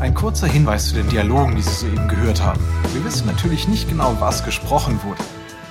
Ein 0.00 0.12
kurzer 0.12 0.48
Hinweis 0.48 0.88
zu 0.88 0.96
den 0.96 1.08
Dialogen, 1.08 1.56
die 1.56 1.62
Sie 1.62 1.72
soeben 1.72 2.08
gehört 2.08 2.42
haben. 2.42 2.60
Wir 2.92 3.02
wissen 3.06 3.26
natürlich 3.26 3.68
nicht 3.68 3.88
genau, 3.88 4.14
was 4.20 4.44
gesprochen 4.44 5.00
wurde. 5.02 5.22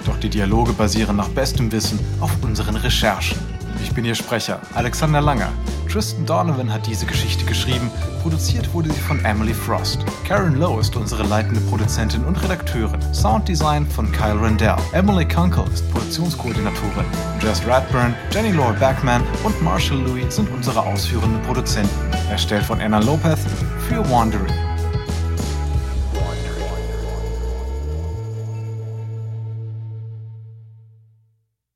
Doch 0.06 0.18
die 0.20 0.30
Dialoge 0.30 0.74
basieren 0.74 1.15
nach 1.15 1.30
bestem 1.30 1.72
Wissen 1.72 2.00
auf 2.20 2.32
unseren 2.44 2.76
Recherchen. 2.76 3.39
Ich 3.84 3.91
bin 3.91 4.06
Ihr 4.06 4.15
Sprecher, 4.15 4.62
Alexander 4.74 5.20
Langer. 5.20 5.52
Tristan 5.91 6.26
Donovan 6.26 6.72
hat 6.72 6.86
diese 6.88 7.06
Geschichte 7.06 7.46
geschrieben. 7.46 7.89
Produziert 8.22 8.74
wurde 8.74 8.91
sie 8.91 9.00
von 9.00 9.24
Emily 9.24 9.54
Frost. 9.54 10.06
Karen 10.28 10.56
Lowe 10.56 10.82
ist 10.82 10.96
unsere 10.96 11.24
leitende 11.24 11.62
Produzentin 11.62 12.24
und 12.26 12.41
Redakteurin. 12.44 13.00
Sounddesign 13.13 13.88
von 13.88 14.12
Kyle 14.12 14.39
Rendell. 14.41 14.76
Emily 14.94 15.28
Kunkel 15.28 15.63
ist 15.74 15.89
Produktionskoordinatorin. 15.91 17.06
Jess 17.41 17.65
Radburn, 17.65 18.13
Jenny 18.32 18.52
Laura 18.52 18.74
Backman 18.74 19.24
und 19.44 19.62
Marshall 19.62 20.00
Louis 20.00 20.36
sind 20.36 20.50
unsere 20.52 20.82
ausführenden 20.82 21.41
Produzenten. 21.44 21.89
Erstellt 22.30 22.63
von 22.63 22.82
Anna 22.82 23.00
Lopez 23.00 23.39
für 23.88 24.08
Wandering. 24.10 24.75